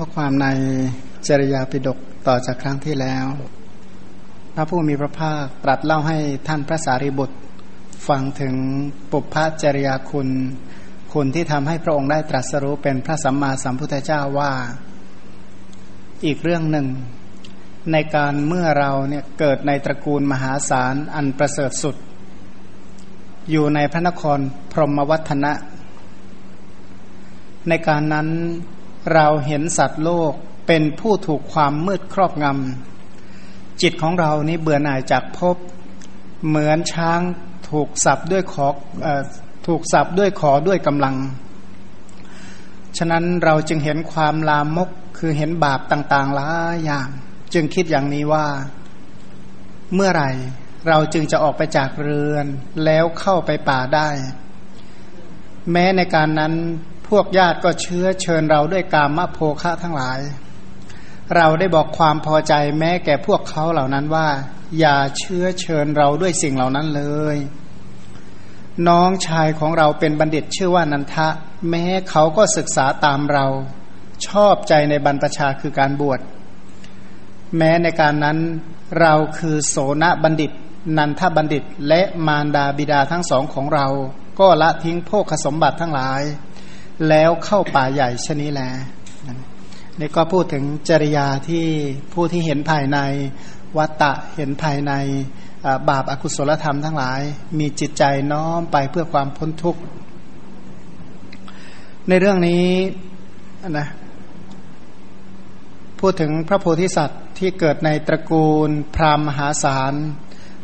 [0.00, 0.48] ข้อความใน
[1.28, 1.98] จริยาปิฎก
[2.28, 3.26] ต่อจากครั้งที่แล้ว
[4.54, 6.18] พระผู้มีพระภาคตรัสเล่าให้
[6.48, 7.36] ท่านพระสารีบุตร
[8.08, 8.54] ฟังถึง
[9.10, 10.28] ปุพพจริยาคุณ
[11.12, 14.52] คุณที่ทำให้พระองค์ได้ตรัสรู้เป็นพระสัมมาสัมพุทธเจ้าว่า
[16.24, 16.86] อีกเรื่องหนึ่ง
[17.92, 21.96] ในการเมื่อเราเนี่ยเกิดในตระกูลมหาศาลอันประเสริฐสุด
[23.50, 24.38] อยู่ในพระนคร
[24.72, 25.52] พรหมวัฒนะ
[27.68, 28.28] ในการนั้น
[29.14, 30.32] เราเห็นสัตว์โลก
[30.66, 35.56] เป็นผู้ถูกความมืดครอบงำ จิตของเรานี้เบื่อหน่ายจากภพ
[36.46, 37.20] เหมือนช้าง
[37.70, 38.66] ถูกสับด้วยขอ
[39.06, 39.08] อ
[39.66, 41.16] ถูกสับด้วยขอด้วยกำลัง
[42.98, 47.08] ฉะนั้นเราจึงเห็นความลามกคือเห็นบาปต่างๆหลายอย่าง
[47.54, 48.46] จึงคิดอย่างนี้ว่า
[49.94, 50.30] เมื่อไหร่
[50.88, 52.46] เราจึงจะออกไปจากเรือน
[52.84, 54.08] แล้วเข้าไปป่าได้
[55.72, 56.54] แม้ในการนั้น
[57.08, 60.20] พวกญาติก็เชื้อเชิญเราด้วยกามโภคะทั้งหลาย
[61.36, 64.28] เราได้บอกความพอใจแม้แก่พวกเขาเหล่านั้นว่า
[64.78, 67.36] อย่าเชื้อเชิญเราด้วยสิ่งเหล่านั้นเลย
[68.88, 71.28] น้องชายของเราเป็นบัณฑิตชื่อว่านันทะ
[71.70, 73.46] แม้เขาก็ศึกษาตามเรา
[74.26, 76.20] ชอบใจในบรรพชาคือการบวช
[77.56, 78.38] แม้ในการนั้น
[79.00, 80.52] เราคือโสนบัณฑิต
[80.98, 83.86] นันทบัณฑิต และมารดาบิดาทั้งสองของเรา
[84.40, 86.22] ก็ละทิ้งโภคสมบัติทั้งหลาย
[87.08, 88.62] แล้วเข้าป่าใหญ่ชนี้แล
[90.00, 91.64] นี่ก็พูดถึงจริยาที่
[92.12, 92.98] ผู้ที่เห็นภายใน
[93.76, 94.92] วัตตะเห็นภายใน
[95.88, 97.20] บาปอากุศลธรรมทั้งหลาย
[97.58, 99.80] มีจิตใจน้อมไปเพื่อความพ้นทุกข์
[102.08, 102.66] ในเรื่องนี้
[103.78, 103.88] นะ
[106.00, 109.94] พูดถึงพระโพธิสัตว์ที่เกิดในตระกูลพราหมณ์มหาศาล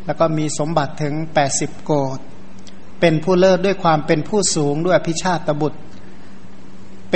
[0.05, 1.13] แล้วก็มีสมบัติถึง
[1.51, 2.19] 80 โกด
[2.99, 5.79] เป็นผู้เลิศด้วยความเป็นผู้สูงด้วยพิชาตบุตร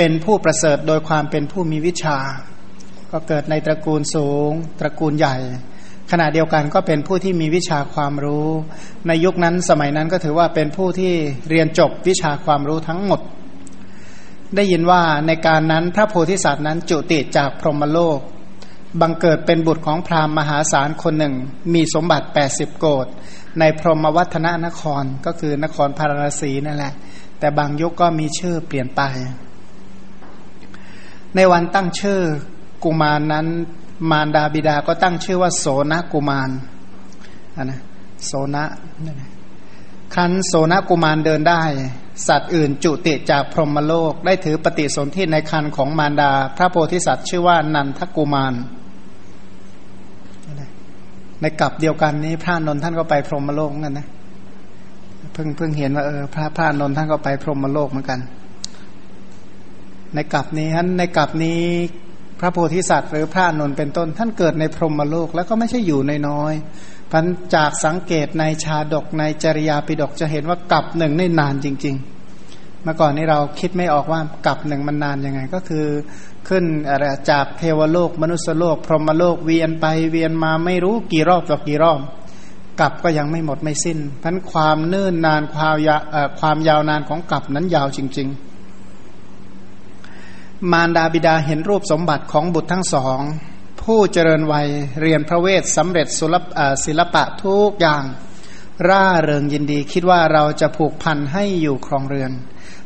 [0.02, 2.18] เป็นผู้ประเสริฐโดยความเป็นผู้มีวิชา
[3.12, 4.50] ก็เกิดในตระกูลสูง
[4.80, 5.36] ตระกูลใหญ่
[6.10, 8.48] ขณะเดียวกันก็เป็นผู้ที่มีวิชาความรู้
[9.06, 11.14] ในยุคนั้นสมัยนั้นก็ถือว่าเป็นผู้ที่
[11.48, 13.20] เรียนจบวิชาความรู้ทั้งหมด
[14.56, 18.18] ได้ยินว่าในการนั้นพระโพธิสัตว์นั้นจุติจากพรหมโลก
[19.00, 21.34] บังเกิดเป็นบุตรของพราหมณ์มหาศาลคนหนึ่ง
[21.74, 23.06] มีสมบัติ 80 โกด
[23.58, 26.94] ในพรหมวัฒนนครก็คือนครพาราณสีนั่นแหละ
[27.38, 29.02] แต่บางยุคก็มีชื่อเปลี่ยนไป
[31.36, 32.20] ในวันตั้งชื่อ
[32.84, 33.46] กุมารนนั้น
[34.10, 36.50] มารดาบิดาก็ตั้งชื่อว่าโสนกุมาร
[37.56, 37.80] นนะ
[38.26, 38.64] โสนะ
[40.14, 41.62] ครั้นโสนกุมารเดินได้
[42.28, 48.54] สัตว์อื่นจุติจากพรหมโลก ได้ถือปฏิสนธิในคันของมารดา พระโพธิสัตว์ชื่อว่านันทกุมาร
[51.40, 54.08] ในกลับเดียวกันนี้พระนนท์ท่านก็ไปพรหมโลกเหมือนกันนะ
[55.32, 58.18] เพิ่งเพิ่งเห็นว่าเออพระพระนนท์ท่านก็ไปพรหมโลกเหมือนกัน
[60.14, 61.60] ในกลับนี้ท่านในกลับนี้
[62.40, 66.54] พระโพธิสัตว์หรือพระนนเป็นต้น ท่านเกิดในพรหมโลกแล้วก็ไม่ใช่อยู่ในน้อย
[67.10, 71.96] พันจากสังเกตในชาดกในจริยาปิดกจะเห็นว่ากลับหนึ่งนี่นานจริง
[72.38, 75.86] ๆ เมื่อก่อนนี้เราคิดไม่ออกว่ากลับหนึ่งมันนานยังไง ก็คือ
[76.48, 82.00] ขึ้นอะไรจากเทวโลกมนุษยโลก พรหมโลกเวียนไปเวียนมาไม่รู้กี่รอบต่อกี่รอบ
[82.80, 85.96] กลับก็ยังไม่หมดไม่สิ้นพันความเนิ่นนานความยา
[86.40, 88.49] ความยาวนานของกลับนั้นยาวจริง ๆ
[90.72, 93.20] มารดาบิดาเห็นรูปสมบัติของบุตรทั้งสอง
[93.82, 94.68] ผู้เจริญวัย
[95.00, 96.06] เรียนพระเวทสำเร็จ
[96.84, 98.04] ศิลปะทุกอย่าง
[98.88, 102.32] ร่าเริงยินดีคิดว่าเราจะผูกพันให้อยู่ครองเรือน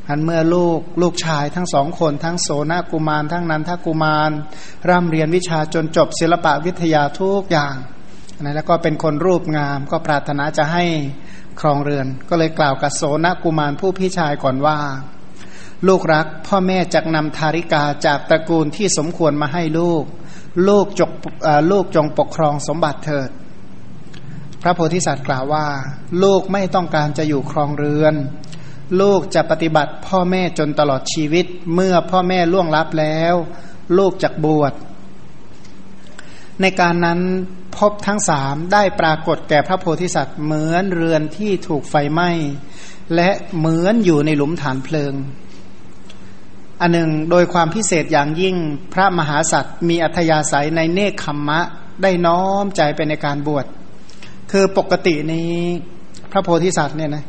[0.08, 4.30] อันเมื่อลูกลูกชายทั้งสองคนทั้งโสนากุมาร ทั้งนันทกุมาร
[4.88, 7.74] ร่ำเรียนวิชาจนจบศิลปะวิทยาทุกอย่าง
[8.42, 10.84] นะแล้วก็เป็นคนรูปงามก็ปรารถนาจะให้
[11.60, 14.78] ครองเรือน ก็เลยกล่าวกับโสนกุมารผู้พี่ชายก่อนว่า
[15.86, 20.04] ลูกรัก พ่อแม่จักนำทาริกาจากตระกูลที่สมควรมาให้ลูก
[20.68, 21.10] ลูกจก
[21.70, 23.30] ลูกจงปกครองสมบัติเถิด
[24.62, 25.66] พระโพธิสัตว์กล่าวว่า
[26.22, 28.14] ลูกไม่ต้องการจะอยู่ครองเรือน
[29.00, 33.34] ลูกจะปฏิบัติพ่อแม่จนตลอดชีวิต เมื่อพ่อแม่ล่วงลับแล้ว
[33.98, 34.72] ลูกจักบวช
[36.60, 37.20] ในการนั้น
[37.76, 42.30] พบทั้งสามได้ปรากฏแก่พระโพธิสัตว์เหมือนเรือนที่ถูกไฟไหม้
[43.14, 45.14] และเหมือนอยู่ในหลุมฐานเพลิง
[46.80, 48.56] อันหนึ่งโดยความพิเศษอย่างยิ่ง
[48.92, 51.60] พระมหาสัตว์มีอัธยาศัยในเนคขมมะ
[52.02, 53.66] ได้น้อมใจไปในการบวช
[54.50, 55.54] คือปกตินี้
[56.32, 57.24] พระโพธิสัตว์เนี่ยนะ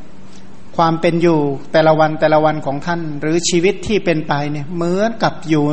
[0.78, 1.40] ความเป็นอยู่
[1.72, 5.66] แต่ละวันแต่ละวันของท่าน หรือชีวิตที่เป็นไปเนี่ยเหมือนกับอยู่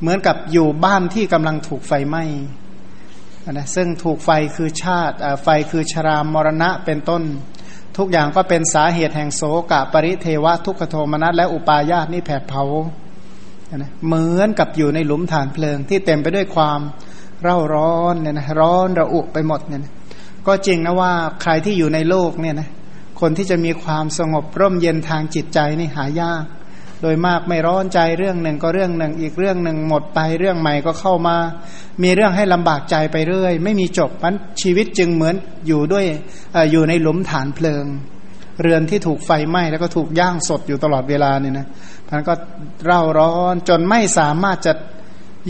[0.00, 2.24] เหมือนกับอยู่บ้านที่กำลังถูกไฟไหม้
[3.52, 7.22] นะซึ่งถูกไฟคือชาติไฟคือชรามรณะเป็นต้น
[7.98, 12.64] ทุกอย่างก็เป็นสาเหตุแห่งโสกะปริเทวะทุกขโทมนัสและอุปาญาตนี่แผดเผา
[14.06, 16.80] เหมือนกับอยู่ในหลุมฐานเพลิงที่เต็มไปด้วยความ
[17.42, 19.92] เร่าร้อนเนี่ยนะร้อนระอุไปหมดเนี่ยนะ
[20.46, 21.12] ก็จริงนะว่า
[21.42, 22.68] ใครที่อยู่ในโลกเนี่ยนะ
[23.20, 26.44] คนที่จะมีความสงบร่มเย็นทางจิตใจนี่หายาก
[27.02, 31.36] โดยมากไม่ร้อนใจเรื่องหนึ่งก็เรื่องหนึ่ง อีกเรื่องหนึ่งหมดไปเรื่องใหม่ก็เข้ามา
[32.02, 35.34] มีเรื่องให้ลำบากใจไปเรื่อย ไม่มีจบมันชีวิตจึงเหมือน
[35.66, 36.04] อยู่ด้วย
[36.54, 37.84] ออยู่ในหลุมฐานเพลิง
[38.62, 41.66] เรือนที่ถูกไฟไหม้แล้วก็ถูกย่างสดอยู่ตลอดเวลาเนี่ยนะ
[42.10, 42.34] มันก็
[42.86, 44.72] เร่าร้อนจนไม่สามารถจะ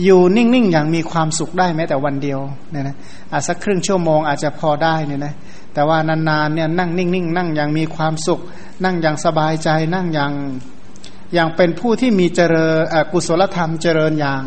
[0.03, 2.39] อยู่นิ่ง ๆ อย่างมีความสุขได้แม้แต่วันเดียว
[2.71, 2.95] เนี่ยนะ
[3.31, 5.33] อาจสักครึ่งชั่วโมงอาจจะพอได้เนี่ยนะ
[5.73, 8.39] แต่ว่านานๆเนี่ยนั่งนิ่ง ๆ นั่งอย่างมีความสุข
[8.83, 10.31] นั่งอย่างสบายใจนั่งอย่าง
[11.33, 12.79] อย่างเป็นผู้ที่มีเจริญ
[13.11, 14.41] กุศลธรรมเจริญอย่าง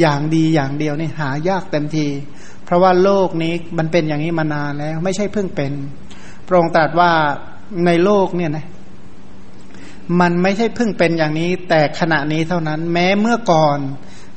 [0.00, 2.06] อย่างดีอย่างเดียวนี่หายากเต็มที
[2.64, 5.72] เพราะว่าโลกนี้มันเป็นอย่างนี้มานานแล้ว ไม่ใช่เพิ่งเป็น
[6.46, 7.12] พระองค์ตรัสว่า
[7.86, 8.66] ในโลกเนี่ยนะ
[10.20, 13.78] มันไม่ใช่เพิ่งเป็นอย่างนี้ แต่ขณะนี้เท่านั้น แม้เมื่อก่อน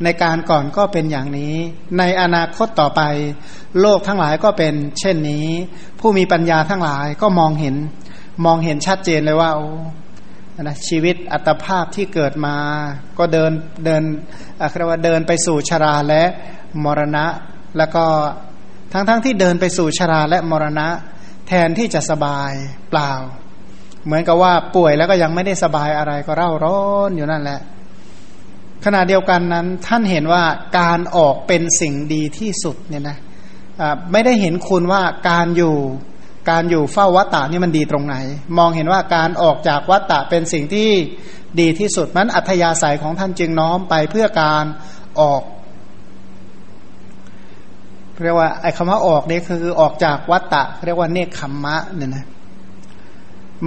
[0.04, 1.54] ในการก่อนก็เป็นอย่างนี้
[1.98, 3.02] ในอนาคตต่อไป
[3.82, 5.48] โลกทั้งหลายก็เป็น เช่นนี้
[6.00, 7.76] ผู้มีปัญญาทั้งหลายก็มองเห็น
[8.46, 9.62] มองเห็นชัดเจนเลยว่าโอ
[10.64, 12.58] นะชีวิตอัตภาพที่เกิดมา
[13.18, 13.52] ก็เดิน
[13.86, 14.04] เดิน
[14.62, 16.24] อะเรียกว่าเดินไปสู่ชราและ
[16.84, 17.26] มรณะ
[17.78, 18.06] แล้วก็
[18.92, 20.88] ทั้งๆทที่เดินไปสู่ชราและมรณะ
[21.48, 22.52] แทนที่จะสบาย
[22.90, 23.14] เปล่า
[24.06, 27.60] เหมือนกับว่าป่วยแล้วก็ยังไม่ได้สบายอะไรก็เร่าร้อนอยู่นั่นแหละ
[28.86, 30.44] ขณะเดียวกันนั้นท่านเห็นว่า
[30.80, 33.18] การออกเป็นสิ่งดีที่สุดเนี่ยนะ
[34.12, 35.76] ไม่ได้เห็นคุณว่าการอยู่
[36.50, 38.16] การอยู่เฝ้าวัตตะนี่มันดีตรงไหน
[38.58, 40.90] มองเห็นว่าการออกจากวัตตะเป็นสิ่งที่
[41.60, 44.66] ดีที่สุดมันอัธยาศัยของท่านจึงน้อมไปเพื่อการ
[45.22, 45.42] ออก
[48.24, 52.26] เรียกว่าไอ้คำว่าออกนี่คือออกจากวัตตะ เรียกว่าเนคขมมะเนี่ยนะ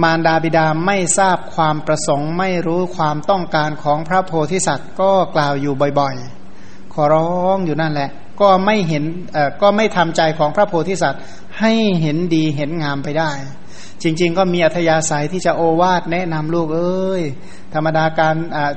[0.01, 8.09] มารดาบิดาไม่ทราบความประสงค์ไม่รู้ความต้องการของพระโพธิสัตว์ก็กล่าวอยู่บ่อยๆ ขอร้องอยู่นั่นแหละ
[8.41, 9.03] ก็ไม่เห็น
[9.33, 11.21] เอ่อก็ไม่ทำใจของพระโพธิสัตว์
[11.59, 13.31] ให้เห็นดีเห็นงามไปได้
[14.03, 17.23] จริง ๆ ก็มีอัธยาศัยที่จะโอวาดแนะนำลูกเอ้ย
[17.73, 18.35] ธรรมดาการ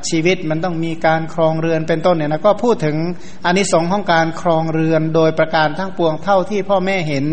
[0.09, 2.97] ชีวิตมันต้องมีการครองเรือนเป็นต้นเนี่ยนะก็พูดถึง
[3.44, 7.26] อนนิสงส์ของการครองเรือนโดยประการทั้งปวงเท่าที่พ่อแม่เห็น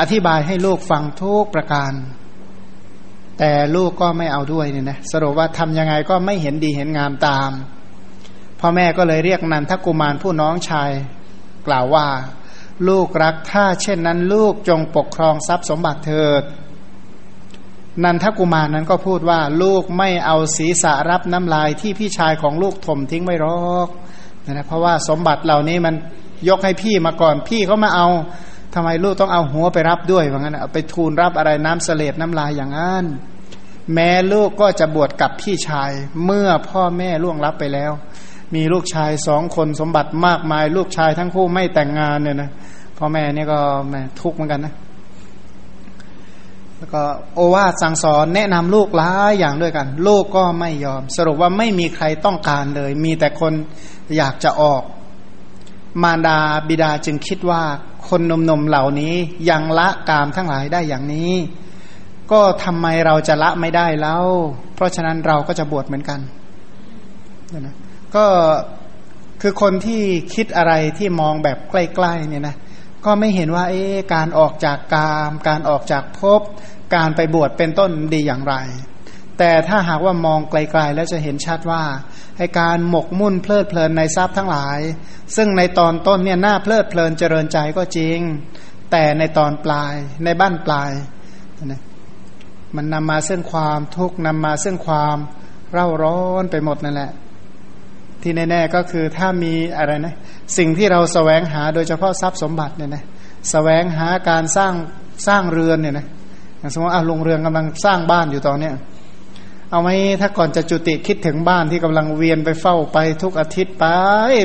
[0.00, 1.92] อธิบายให้ลูกฟังทุกประการ
[3.38, 7.50] แต่ลูกก็ไม่เอาด้วยเนี่ยนะสรุปว่าทำยังไงก็ไม่เห็นดีเห็นงามตาม
[8.60, 10.90] พ่อแม่ก็เลยเรียกนันทกุมารผู้น้องชาย
[11.68, 12.06] กล่าวว่า
[12.88, 16.42] ลูกรักถ้าเช่นนั้นลูกจงปกครองทรัพย์สมบัติเถิด
[18.04, 23.88] นันทกุมารนั้นก็พูดว่าลูกไม่เอาศีรษะรับน้ำลายที่พี่ชายของลูกถมทิ้งไม่รอก
[24.50, 25.94] นะเพราะว่าสมบัติเหล่านี้มัน
[26.48, 28.08] ยกให้พี่มาก่อนพี่เขามาเอา
[28.74, 33.04] ทำไมลูกต้องเอาหัวไปรับด้วยว่างั้นเอาไปทูลรับอะไรน้ำเสลดน้ำลายอย่างนั้น
[33.94, 35.90] แม้ลูกก็จะบวชกับพี่ชาย
[36.24, 37.92] เมื่อพ่อแม่ล่วงรับไปแล้ว
[38.54, 42.50] มีลูกชายสองคนสมบัติมากมาย ลูกชายทั้งคู่ไม่แต่งงานเนี่ยนะ
[42.98, 43.58] พ่อแม่นี่ก็
[43.90, 44.74] แม่ทุกข์เหมือนกันนะ
[46.78, 47.02] แล้วก็
[47.34, 53.52] โอวาทสั่งสอนแนะนำลูกหลายอย่างด้วยกัน ลูกก็ไม่ยอม สรุปว่าไม่มีใครต้องการเลย มีแต่คน
[54.16, 54.82] อยากจะออก
[56.02, 56.38] มารดา
[56.68, 57.62] บิดาจึงคิดว่า
[58.08, 59.14] คนนมๆเหล่านี้
[59.50, 61.32] ยังละกามทั้งหลายได้อย่างนี้
[62.32, 64.24] ก็ทำไมเราจะละไม่ได้แล้ว
[64.74, 66.20] เพราะฉะนั้นเราก็จะบวชเหมือนกัน
[67.58, 67.74] นะ
[68.16, 68.26] ก็
[69.42, 70.02] คือคนที่
[70.34, 72.56] คิดอะไรที่มองแบบใกล้ๆเนี่ยนะ
[73.04, 73.84] ก็ไม่เห็นว่าเอ๊
[74.14, 76.40] การออกจากกามการออกจากภพ
[76.94, 78.54] การไปบวชเป็นต้นดีอย่างไร
[79.38, 81.82] แต่ถ้าหากว่ามองไกลๆแล้วจะเห็นชัดว่า
[82.38, 84.78] ให้การหมกมุ่นเพลิดเพลินในทรัพย์ทั้งหลาย
[85.36, 88.18] ซึ่งในตอนต้นเนี่ยน่าเพลิดเพลินเจริญใจก็จริง
[88.90, 90.90] แต่ในตอนปลายในบ้านปลาย
[91.66, 91.82] นะ
[92.76, 95.16] มันนำมาซึ่งความทุกข์นำมาซึ่งความ
[95.72, 97.12] เร่าร้อนไปหมดนั่นแหละ
[98.28, 100.14] ที่แน่ๆก็คือถ้ามีอะไรนะ
[100.58, 103.08] สิ่งที่เราสแสวงหาโดยเฉพาะทรัพย์สมบัติเนี่ยนะส
[103.50, 104.72] แสวงหาการสร้าง
[105.26, 106.06] สร้างเรือนเนี่ยนะ
[106.74, 108.74] สมมติอะลงเรือนกำลังสร้างบ้านอยู่ตอนเนี้ย
[109.70, 109.88] เอาไหม
[110.20, 113.84] ถ้าก่อนจะจุติคิดถึงบ้านที่กำลังเวียนไปเฝ้าไปทุกอาทิตย์ไป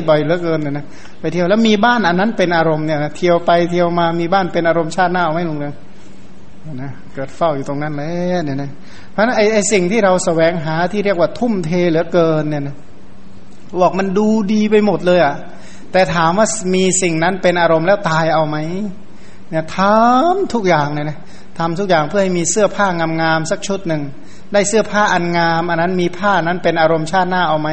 [0.08, 0.84] บ่อยเหลือเกินเนี่ยนะ
[1.20, 5.74] ไปเที่ยวแล้วมีบ้านอันนั้นเป็นอารมณ์เนี่ยเที่ยวไปเที่ยวมามีบ้านเป็นอารมณ์ชาติหน้าเอาไหมลงเรือน
[6.82, 8.08] นะเกิดเฝ้าอยู่ตรงนั้นเลย
[8.46, 8.70] เนี่ยนะ
[9.12, 12.76] เพราะฉะนั้นไอ้ไอ้สิ่งที่เราสแสวงหาที่เรียกว่าทุ่มเทเหลือเกินเนี่ยนะ
[13.82, 15.34] บอกมันดูดีไปหมดเลยอะ่ะ
[15.92, 18.56] แต่ถามว่ามีสิ่งนั้นเป็นอารมณ์แล้วตายเอาไหม
[19.50, 21.18] เนี่ยทำทุกอย่างเนี่ยนะ
[21.58, 22.86] ทำทุกอย่างเพื่อให้มีเสื้อผ้า
[23.20, 24.02] งามๆสักชุดหนึ่ง
[24.52, 27.68] ได้เสื้อผ้าอันงาม อันนั้นมีผ้านั้นเป็นอารมณ์ชาติหน้าเอาไหม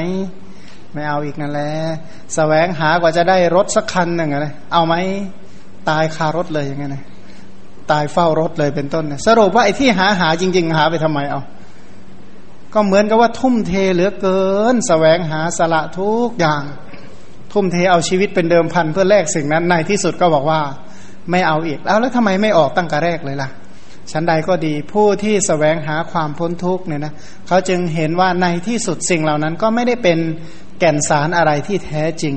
[0.93, 4.93] ไม่เอาอีกนั่นแหละสแสวงหากว่าจะได้รถสักคันหนึ่งอะไรเอาไหม
[5.89, 7.03] ตายคารถเลยอย่างเงี้ยนะ
[7.91, 11.41] ตายเฝ้ารถเลยเป็นต้นสรุปว่าไอ้ที่หาหาจริง ๆ หาไปทำไมเอา
[12.73, 14.41] ก็เหมือนกับว่าทุ่มเทเหลือเกิ
[14.73, 16.63] นสแสวงหาสละทุกอย่าง
[17.51, 20.61] ทุ่มเทเอาชีวิตเป็นเดิมพันเพื่อแลกสิ่งนั้นในที่สุดก็บอกว่า
[21.31, 23.49] ไม่เอาอีกแล้วแล้วทำไมไม่ออกตั้งแต่แรกเลยล่ะ
[24.11, 27.13] ชั้นใดก็ดีผู้ที่สแสวงหาความพ้นทุกเนี่ยนะ
[27.47, 30.19] เขาจึงเห็นว่าในที่สุดสิ่งเหล่านั้นก็ไม่ได้เป็น
[30.79, 32.35] แก่นสารอะไรที่แท้จริง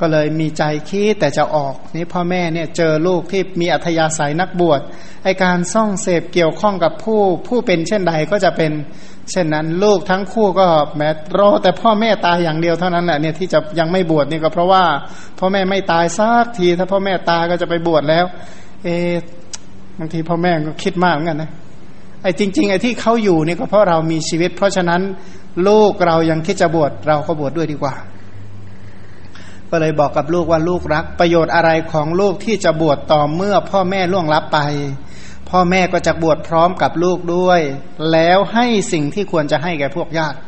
[0.00, 4.80] ก็เลยมีใจคิดแต่จะออกนี่พ่อแม่เนี่ยเจอลูกที่มีอัธยาศัยนักบวช
[5.24, 8.72] ไอการซ่องเสพเกี่ยวข้องกับผู้ผู้เป็นเช่นใดก็จะเป็น
[9.30, 11.08] เช่นนั้นลูกทั้งคู่ก็แม้
[11.38, 14.84] รอแต่พ่อแม่ตายอย่างเดียวเท่านั้นแหละเนี่ยที่จะยังไม่บวชนี่ก็เพราะว่า
[15.38, 18.24] พ่อแม่ไม่ตายสักที ถ้าพ่อแม่ตายก็จะไปบวชแล้ว
[18.84, 18.88] เอ
[19.98, 21.50] บางทีพ่อแม่ก็คิดมากเหมือนกันนะ
[22.22, 25.00] ไอ้จริง ๆ ไอ้ที่เขาอยู่นี่ก็เพราะเรามีชีวิต เพราะฉะนั้น
[25.68, 27.94] ลูกเรายังคิดจะบวชเราก็บวชดด้วยดีกว่า
[29.70, 34.58] ก็เลยบอกกับลูกว่าลูกรัก ประโยชน์อะไรของลูกที่จะบวชต่อเมื่อพ่อแม่ล่วงลับไป
[35.50, 37.60] พ่อแม่ก็จะบวชพร้อมกับลูกด้วย
[38.12, 40.38] แล้วให้สิ่งที่ควรจะให้แก่พวกญาติ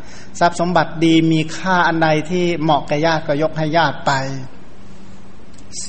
[0.40, 4.12] ทรัพย์สมบัติดีมีค่าอันใดที่เหมาะแก่ญาติก็ยกให้ญาติไป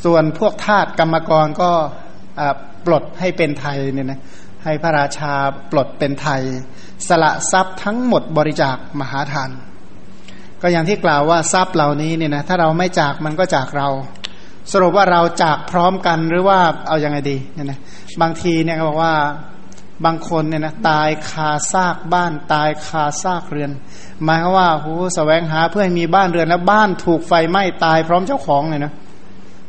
[0.04, 1.72] ส่วนพวกทาสกรรมกรก็
[2.86, 4.20] ปลดให้เป็นไทยเนี่ยนะ
[4.64, 5.34] ให้พระราชา
[5.72, 6.42] ปลดเป็นไทย
[7.08, 9.50] สละทรัพย์ทั้งหมดบริจาคมหาทาน
[10.62, 13.88] ก็อย่างที่กล่าวว่าทรัพย์เหล่านี้เนี่ยนะถ้าเราไม่จากมันก็จากเรา
[14.72, 17.80] สรุปว่าเราจากพร้อมกันหรือว่าเอาอยัางไงดีเนี่ยนะ
[18.22, 19.16] บางทีเนี่ยเขาบอกว่า
[20.06, 23.72] บางคนเนี่ยนะตายคาซากบ้านตายคาซากเรือน
[24.24, 28.94] หมายว่าโหแสวงหาเพื่อให้มีบ้านเรือนแล้วบ้านถูกไฟไหม้ตายพร้อมเจ้าของเลยนะ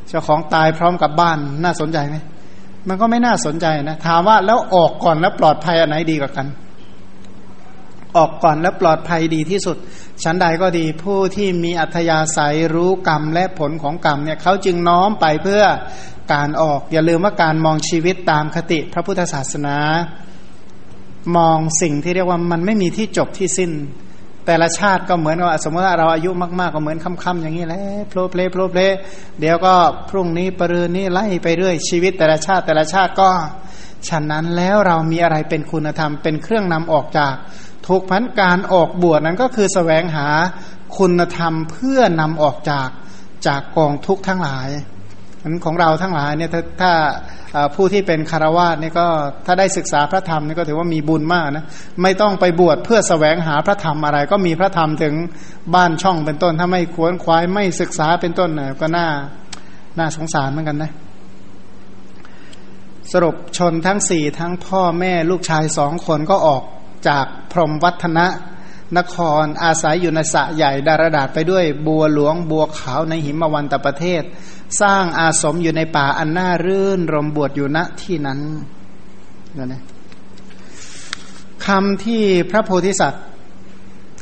[0.08, 2.16] เจ้าของตายพร้อมกับบ้านน่าสนใจไหม
[2.88, 6.46] มันก็ไม่น่าสนใจนะถามว่าแล้วออกก่อนแล้วปลอดภัยอันไหนดีกว่ากัน
[8.16, 9.76] ออกก่อนและปลอดภัยดีที่สุด
[10.23, 15.62] ชั้นใดก็ดีผู้ที่มีอัธยาศัยรู้กรรมและผลของกรรมเนี่ยเขาจึงน้อมไปเพื่อ
[16.33, 19.76] การออก อย่าลืมว่าการมองชีวิตตามคติพระพุทธศาสนา
[21.37, 23.71] มองสิ่งที่เรียกว่ามันไม่มีที่จบที่สิ้น
[24.46, 28.82] แต่ละชาติก็เหมือนว่าสมมติว่าเราอายุมากๆก็เหมือนค่ำๆอย่างนี้แหละโผล่เพลโผล่เพล
[29.40, 29.74] เดี๋ยวก็
[30.10, 33.30] พรุ่งนี้ปรืนนี้ไล่ไปเรื่อยชีวิตแต่ละชาติแต่ละชาติก็
[34.08, 37.34] ฉะนั้นแล้วเรามีอะไรเป็นคุณธรรมเป็นเครื่องนำออกจาก
[37.88, 40.28] ทุกพันการออกบวชนั้นก็คือสแสวงหา
[40.98, 42.88] คุณธรรมเพื่อนำออกจาก
[43.46, 44.68] จากกองทุกทั้งหลาย
[45.44, 46.92] นั้นของเราทั้งหลายเนี่ยถ้าถ้า
[47.74, 49.06] ผู้ที่เป็นคารวาสนี่ยก็
[49.46, 51.64] ถ้าได้ศึกษาพระธรรมนี่ก็ถือว่ามีบุญมากนะ
[52.02, 55.14] ไม่ต้องไปบวชเพื่อสแสวงหาพระธรรมอะไร ก็มีพระธรรมถึง
[55.74, 59.08] บ้านช่องเป็นต้น ถ้าไม่ควนควายไม่ศึกษาเป็นต้นเนี่ยก็น่า
[59.98, 60.92] น่าสงสารเหมือนกันนะ
[63.12, 66.62] สรุปชนทั้งสี่ทั้งพ่อแม่ลูกชายสองคนก็ออก
[67.08, 68.26] จากพรหมวัฒนะ
[68.98, 74.22] นครอาศัยอยู่ในสะใหญ่ดารดาษไปด้วยบัวหลวงบัวขาวในหิมวันตประเทศ
[74.80, 78.40] สร้างอาสมอยู่ในป่าอันน่ารื่นรมบวชอยู่ณที่นั้น
[79.58, 79.82] นะนะ
[81.66, 83.24] คำที่พระโพธิสัตว์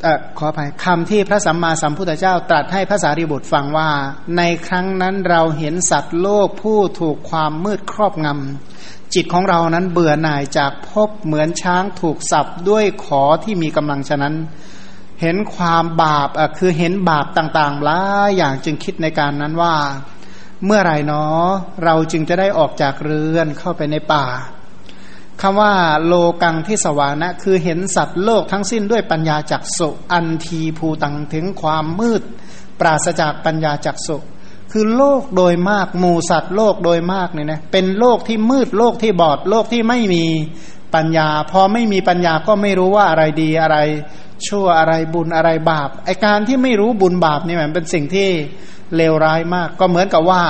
[0.04, 3.90] อขออภัยคำที่พระสัมมาสัมพุทธเจ้าตรัสให้พระสารีบุตรฟังว่า
[4.36, 14.34] ในครั้งนั้นเราเห็นสัตว์โลกผู้ถูกความมืดครอบงำจิตของเรานั้นเบื่อหน่ายจากพบเหมือนช้างถูกสับด้วยขอที่มีกำลังฉะนั้น
[15.20, 16.28] เห็นความบาป
[16.58, 19.74] คือเห็นบาปต่างๆหลายอย่างจึงคิดในการนั้นว่า
[20.66, 21.46] เมื่อไรเนาะ
[21.84, 24.26] เราจึงจะได้ออกจากเรือนเข้าไปในป่า
[25.40, 25.74] คำว่า
[26.06, 32.22] โลกังที่สวานะ คือเห็นสัตว์โลกทั้งสิ้นด้วยปัญญาจักสุอันทีภูตังถึงความมืด
[32.80, 34.16] ปราศจากปัญญาจักสุ
[34.72, 40.24] คือโลกโดยมากหมูสัตว์โลกโดยมากเนี่ยนะเป็นโลกที่มืดโลกที่บอดโลกที่ไม่มี
[40.94, 43.76] ปัญญา พอไม่มีปัญญาก็ไม่รู้ว่าอะไรดีอะไร
[44.48, 48.28] ชั่วอะไรบุญอะไรบาปไอการที่ไม่รู้บุญบาปนี่มันเป็นสิ่งที่
[48.96, 50.42] เลวร้ายมาก ก็เหมือนกับว่า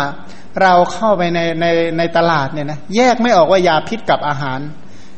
[0.63, 1.67] เราเข้าไปในใน
[1.99, 4.61] ในตลาดเนี่ยนะแยกไม่ออกว่ายาพิษกับอาหาร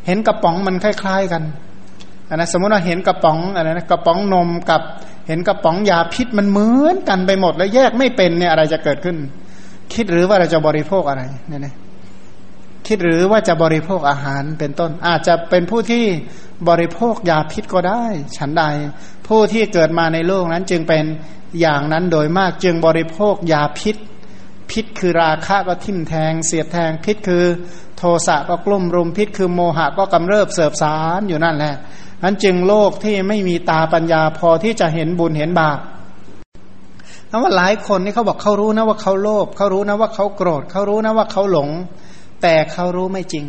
[0.07, 1.43] เห็นกระป๋องมันคล้าย ๆกัน
[2.29, 4.83] อันนะสมมติว่าเห็นกระป๋องอะไรนะกระป๋องนมกับ
[5.29, 9.17] เห็นกระป๋องยาพิษมันเหมือนกันไปหมด แล้วแยกไม่เป็นเนี่ยอะไรจะเกิดขึ้น
[9.95, 11.75] คิดหรือว่าเราจะบริโภคอะไรเนี่ยนะ
[12.87, 16.05] คิดหรือว่าจะบริโภคอาหารเป็นต้น อาจจะเป็นผู้ที่
[16.69, 18.05] บริโภคยาพิษก็ได้
[18.37, 18.65] ฉันใด
[19.27, 21.05] ผู้ที่เกิดมาในโลกนั้นจึงเป็น
[21.61, 23.97] อย่างนั้นโดยมากจึงบริโภคยาพิษ
[24.71, 27.45] พิษคือราคะก็ทิ่มแทง เสียดแทงพิษคือ
[27.99, 31.75] โทสะก็กลุ่มรุมพิษคือโมหะก็กำเริบเสบสารอยู่นั่นแหละ
[32.23, 35.79] นั้นจึงโลกที่ไม่มีตาปัญญาพอที่จะเห็นบุญเห็นบาป
[37.29, 41.69] แล้วว่าหลายคนนี่เขาบอกเขารู้นะว่าเขาโลภเขารู้นะว่าเขาโกรธเขารู้นะว่าเขาหลง
[42.43, 43.45] แต่เขารู้ไม่จริง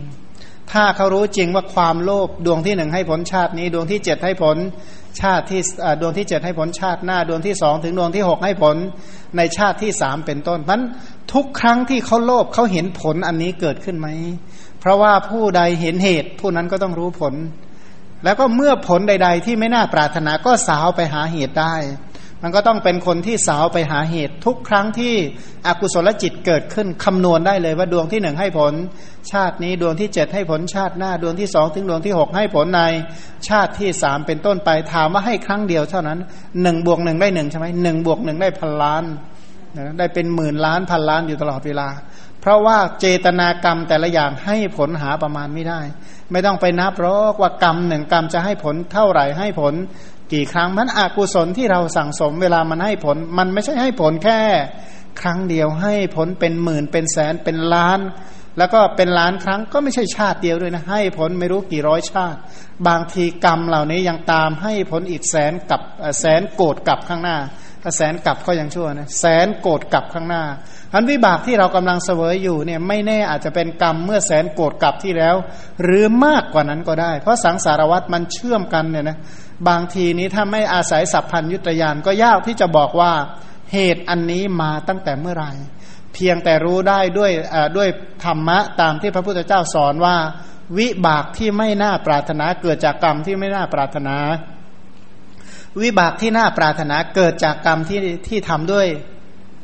[0.72, 4.58] ถ้าเขารู้จริงว่าความโลภดวงที่หนึ่งให้ผลชาตินี้ ดวงที่เจ็ดให้ผล
[5.22, 5.62] ชาติที่
[6.02, 8.76] ดวงที่เจ็ดให้ผลชาติหน้า ดวงที่สองถึงดวงที่หกให้ผล
[9.38, 10.82] ในชาติที่สามเป็นต้นเพราะ
[11.34, 14.08] ทุกครั้งที่เขาโลภเขาเห็นผลอันนี้เกิดขึ้นไหม
[14.80, 17.34] เพราะว่าผู้ใดเห็นเหตุ ผู้นั้นก็ต้องรู้ผล
[18.24, 21.76] แล้วก็เมื่อผลใด ๆ ที่ไม่น่าปรารถนาก็สาวไปหาเหตุได้
[22.48, 25.14] มันก็ต้องเป็นคนที่สาวไปหาเหตุ ทุกครั้งที่
[25.68, 28.74] อกุศลจิตเกิดขึ้นคำนวณได้เลยว่าดวงที่หนึ่งให้ผล
[29.32, 32.82] ชาตินี้ดวงที่เจ็ดให้ผลชาติหน้าดวงที่สองถึงดวงที่หกให้ผลใน
[33.48, 36.20] ชาติที่สามเป็นต้นไปถามว่าให้ครั้งเดียวเท่านั้น
[36.62, 39.04] หนึ่งบวกหนึ่งได้หนึ่งใช่ไหมหนึ่งบวกหนึ่งได้พันล้าน
[40.00, 41.90] ได้เป็นหมื่นล้านพันล้านอยู่ตลอดเวลา
[42.42, 45.82] เพราะว่าเจตนากรรมแต่ละอย่างให้ผลหาประมาณไม่ได้
[46.32, 49.74] ไม่ต้องไปนับหรอกว่ากรรมหนึ่งกรรมจะให้ผลเท่าไหร่ให้ผล
[50.34, 54.40] กี่ครั้งมันอกุศลที่เราสั่งสมเวลามันให้ผล มันไม่ใช่ให้ผลแค่
[55.22, 58.00] ครั้งเดียวให้ผลเป็นหมื่นเป็นแสนเป็นล้าน
[58.58, 62.40] แล้วก็เป็นล้านครั้งก็ไม่ใช่ชาติเดียวด้วยนะ ให้ผลไม่รู้กี่ร้อยชาติ
[62.88, 65.82] บางทีกรรมเหล่านี้ยังตามให้ผลอีกแสนกับ
[66.20, 67.38] แสนโกรธกับข้างหน้า
[67.88, 70.44] ถ้าแสนกลับก็ยังชั่วนะแสนโกรธกลับข้างหน้า
[70.94, 75.36] อันวิบากที่เรากำลังเสวยอยู่เนี่ยไม่แน่อาจจะเป็นกรรมเมื่อแสนโกรธกลับที่แล้ว
[75.84, 79.18] หรือมากกว่านั้นก็ได้ เพราะสังสารวัตรมันเชื่อมกันเนี่ยนะ
[79.68, 83.14] บางทีนี้ถ้าไม่อาศัยสัพพัญยุตยานก็ยากที่จะบอกว่า
[83.74, 85.52] เหตุอันนี้มาตั้งแต่เมื่อไหร่
[86.14, 87.32] เพียงแต่รู้ได้ด้วย
[87.78, 87.90] ด้วย
[88.26, 90.18] ธรรมะตามที่พระพุทธเจ้าสอนว่า
[90.78, 94.16] วิบากที่ไม่น่าปรารถนาเกิดจากกรรมที่ไม่น่าปรารถนา
[95.84, 98.88] วิบากที่น่าปรารถนาเกิดจากกรรมที่ที่ทำด้วย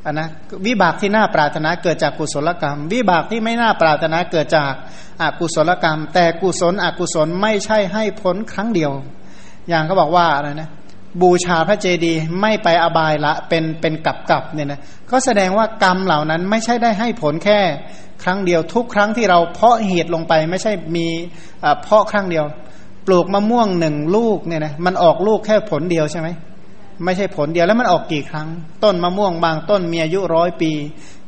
[0.06, 0.28] นนะ
[0.68, 4.74] วิบากที่น่าปรารถนาเกิดจากกุศลกรรม วิบากที่ไม่น่าปรารถนาเกิดจาก
[5.22, 8.92] อากุศลกรรม แต่กุศลอกุศลไม่ใช่ให้ผลครั้งเดียว
[9.70, 10.70] อย่างเขาบอกว่าอะไรนะ
[11.22, 17.60] บูชาพระเจดีย์ไม่ไปอบายละเป็นเป็นกับกับเนี่ยนะก็แสดงว่ากรรมเหล่านั้นไม่ใช่ได้ให้ผลแค่
[18.24, 21.08] ครั้งเดียวทุกครั้งที่เราเพาะเหตุลงไปไม่ใช่มี
[21.82, 22.46] เพาะครั้งเดียว
[23.08, 26.28] ปลูกมะม่วงหนึ่งลูกเนี่ยนะมันออกลูกแค่ผลเดียวใช่ไหม
[27.04, 28.48] ไม่ใช่ผลเดียวแล้วมันออกกี่ครั้ง
[28.84, 30.72] ต้นมะม่วงบางต้นมีอายุร้อยปี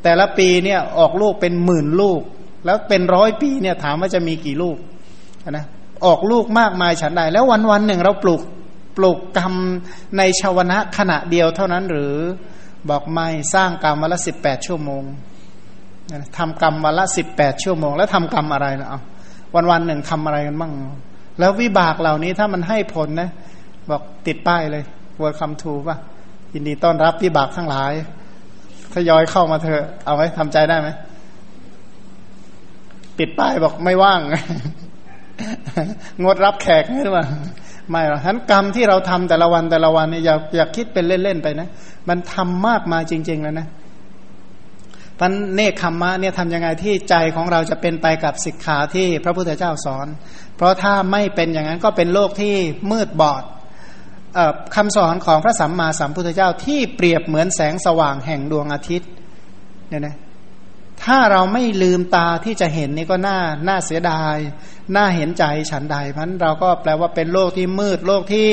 [0.03, 2.21] แต่ละปีเนี่ยออกลูกเป็นหมื่นลูก
[2.65, 4.77] แล้วเป็นร้อยปีเนี่ยถามว่าจะมีกี่ลูก
[5.51, 5.65] นะ
[6.05, 8.41] ออกลูกมากมายฉันใดแล้ววันวันหนึ่งเราปลูก
[8.97, 9.53] ปลูกกรรม
[10.17, 12.13] ในชาวนะขณะเดียวเท่านั้นหรือ
[12.89, 15.03] บอกไม่สร้างกรรมวันละสิบแปดชั่วโมง
[16.37, 18.99] ทำกรรมวันละสิบแปดชั่วโมง แล้วทำกรรมอะไรนะเอา
[19.55, 20.71] วันวันหนึ่งทำอะไรกันบ้าง
[21.39, 23.29] แล้ววิบากเหล่านี้ถ้ามันให้ผลนะ
[23.89, 24.83] บอกติดป้ายเลย
[25.19, 25.97] วัวคำทูป่ะ
[26.53, 27.91] ยินดีต้อนรับวิบากทั้งหลาย
[28.93, 30.89] ทยอยเข้ามาเถอะเอาไว้ทำใจได้ไหม
[33.19, 34.19] ติดป้ายบอกไม่ว่าง
[36.23, 37.25] งดรับแขกหรือเปล่า
[37.89, 41.67] ไม่หรอกทั้นกรรมที่เราทำแต่ละวันแต่ละวันเนี่ยอย่าอย่าคิดเป็นเล่น ๆ ไปนะ
[42.09, 43.67] มันทำมากมาจริง ๆ แล้วนะ
[45.23, 50.07] พันเนคขมมะเนี่ยทำยังไงที่ใจของเราจะเป็นไปกับสิกขาที่พระพุทธเจ้าสอน
[50.57, 52.55] เพราะถ้าไม่เป็นอย่างนั้นก็เป็นโลกที่
[52.91, 53.43] มืดบอด
[54.75, 59.09] คำสอนของพระสัมมาสัมพุทธเจ้าที่เปรียบเหมือนแสงสว่างแห่งดวงอาทิตย์
[59.89, 60.15] เนี่ยนะ
[61.03, 64.35] ถ้าเราไม่ลืมตาที่จะเห็นนี่ก็น่าน่าเสียดาย
[64.95, 68.47] น่าเห็นใจฉันใดพันเราก็แปลว่าเป็นโลกที่มืดโลกที่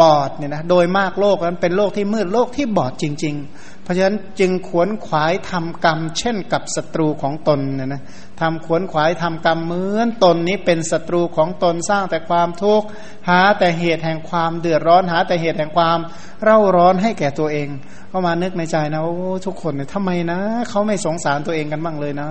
[0.00, 8.02] บอดเนี่ยนะโดยมากโลกนั้นเป็นโลกที่มืดโลกที่บอดจริง ๆ เพราะฉะนั้นจึงขวนขวายทำกรรม เช่นกับศัตรูของตนเนี่ยนะ
[8.40, 12.86] ทำขวนขวายทำกรรมเหมือนตนนี้เป็นศัตรูของตนสร้างแต่ความทุกข์
[13.28, 15.98] หาแต่เหตุแห่งความเดือดร้อนหาแต่เหตุแห่งความ
[16.42, 17.68] เร่าร้อนให้แก่ตัวเอง
[18.10, 19.14] ก็มานึกในใจนะโอ้
[19.46, 22.30] ทุกคนเนี่ยทำไมนะเขาไม่สงสารตัวเองกันบ้างเลยนะ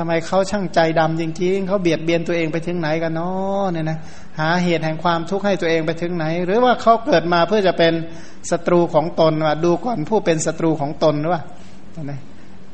[0.00, 3.98] ทำไมเขาช่างใจดำจริงๆเขาเบียดเบียนตัวเองไปถึงไหนกันเนาะเนี่ยนะ
[4.40, 7.94] หาเหตุแห่งความทุกข์ให้ตัวเองไปถึงไหน หรือว่าเขาเกิดมาเพื่อจะเป็น
[8.50, 11.42] ศัตรูของตนว่าดูก่อนผู้เป็นศัตรูของตนหรือว่า
[12.04, 12.20] นะ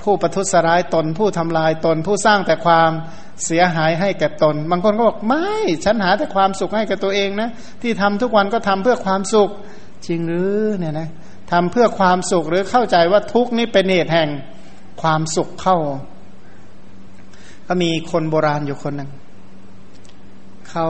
[0.03, 2.91] ผู้ประทุษร้ายตน ผู้ทำลายตน ผู้สร้างแต่ความ
[3.45, 5.49] เสียหายให้แก่ตน บางคนก็บอกไม่
[5.85, 7.51] ฉันหาแต่ความสุขให้กับตัวเองนะ
[7.83, 9.51] ที่ทำทุกวันก็ทำเพื่อความสุข
[10.07, 11.09] จริงหรือเนี่ยนะ
[11.53, 14.29] ทำเพื่อความสุขหรือเข้าใจว่าทุกนี้เป็นเหตุแห่ง
[15.03, 15.79] ความสุขเข้า
[17.69, 19.11] ก็มีคนโบราณอยู่คนหนึ่ง
[20.69, 20.87] เขา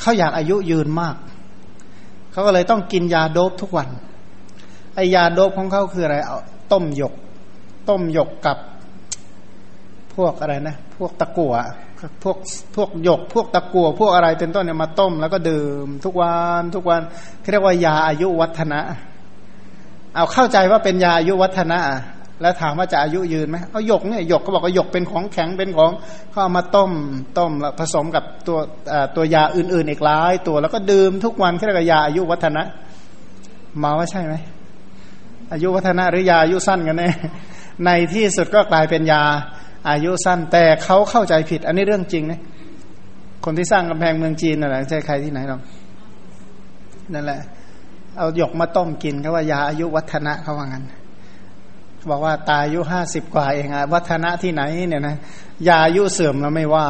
[0.00, 1.16] เขาอยากอายุยืนมาก
[2.32, 3.88] เขาก็เลยต้องกินยาโดบทุกวัน
[4.94, 6.38] ไอยาโดบของเขาคืออะไรเอา
[6.72, 7.14] ต้มหยก
[7.88, 8.58] ต้มหยกกับ
[10.14, 11.54] พวกอะไรนะ พวกตะกั่ว
[12.22, 12.36] พวก
[12.74, 17.00] พวกหยก พวกตะกั่วพวกอะไรเป็นต้นเนี่ยมาต้ม แล้วก็ดื่มทุกวันทุกวัน
[17.50, 18.80] เรียกว่ายาอายุวัฒนะ
[20.14, 21.78] เอาเข้าใจว่าเป็นยาอายุวัฒนะ
[22.44, 25.90] แล้วถามว่าจะอายุยืนไหมเอาหยกเนี่ยหยกก็บอกว่าหยกเป็นของแข็งเป็นของ
[26.30, 26.92] เขาเอามาต้ม
[27.38, 28.58] ต้มแล้วผสมกับตัว
[29.16, 32.62] ตัวยาอื่นๆอีกหลายตัวแล้วก็ดื่มทุกวันเรียกว่ายาอายุวัฒนะ
[33.82, 34.34] มาว่าใช่ไหม
[35.52, 37.08] อายุวัฒนะหรือยาอายุสั้นกันแน่
[37.84, 39.22] ในที่สุดก็กลายเป็นยา
[39.88, 42.40] อายุสั้น แต่เขาเข้าใจผิด อันนี้เรื่องจริงนะ
[43.44, 45.60] คนที่สร้างกำแพงเมืองจีนน่ะใช่ใครที่ไหนหรอก
[47.14, 47.40] นั่นแหละ
[48.18, 50.84] เอาหยกมาต้มกินเขาว่ายาอายุวัฒนะเขาว่างั้น
[52.10, 55.16] บอกว่าตายอายุห้าสิบกว่าเองอะวัฒนะที่ไหนเนี่ยนะ
[55.68, 56.86] ยาอายุเสื่อมเราไม่ว่า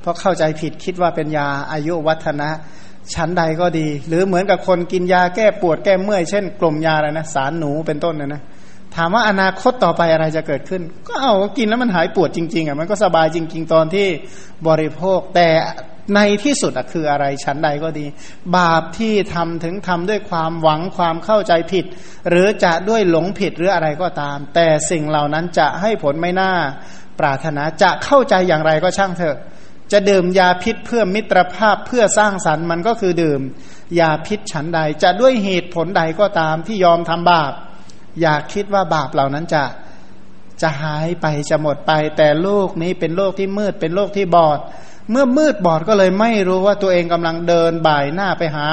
[0.00, 2.48] เพราะเข้าใจผิดคิดว่าเป็นยาอายุวัฒนะ
[3.14, 8.42] ชั้นใดก็ดี หรือเหมือนกับคนกินยาแก้ปวดแก้เมื่อยเช่น กลมยาอะไรนะสารหนูเป็นต้นเนี่ยนะ
[8.94, 14.06] ถามว่าอนาคตต่อไปอะไรจะเกิดขึ้น ก็เอากินแล้วมันหายปวดจริงๆอะมันก็สบายจริง ๆ ตอนที่
[14.68, 15.48] บริโภคแต่
[16.14, 18.06] ในที่สุดคืออะไรชั้นใดก็ดี
[18.56, 21.84] บาปที่ทำถึงทำด้วยความหวังความเข้าใจผิด
[22.28, 26.52] หรือจะด้วยหลงผิดหรืออะไรก็ตาม แต่สิ่งเหล่านั้นจะให้ผลไม่น่า
[27.20, 29.36] ปรารถนาจะเข้าใจอย่างไรก็ช่างเถอะ
[29.92, 33.40] จะดื่มยาพิษเพื่อมิตรภาพเพื่อสร้างสรรค์มันก็คือดื่ม
[34.00, 37.52] ยาพิษฉันใด จะด้วยเหตุผลใดก็ตามที่ยอมทำบาป
[38.20, 39.64] อย่าคิดว่าบาปเหล่านั้นจะ
[40.62, 44.58] จะหายไปจะหมดไป แต่โลกนี้เป็นโลกที่มืดเป็นโลกที่บอด
[45.10, 48.66] เมื่อมืดบอดก็เลยไม่รู้ว่าตัวเองกำลังเดินบ่ายหน้าไปหา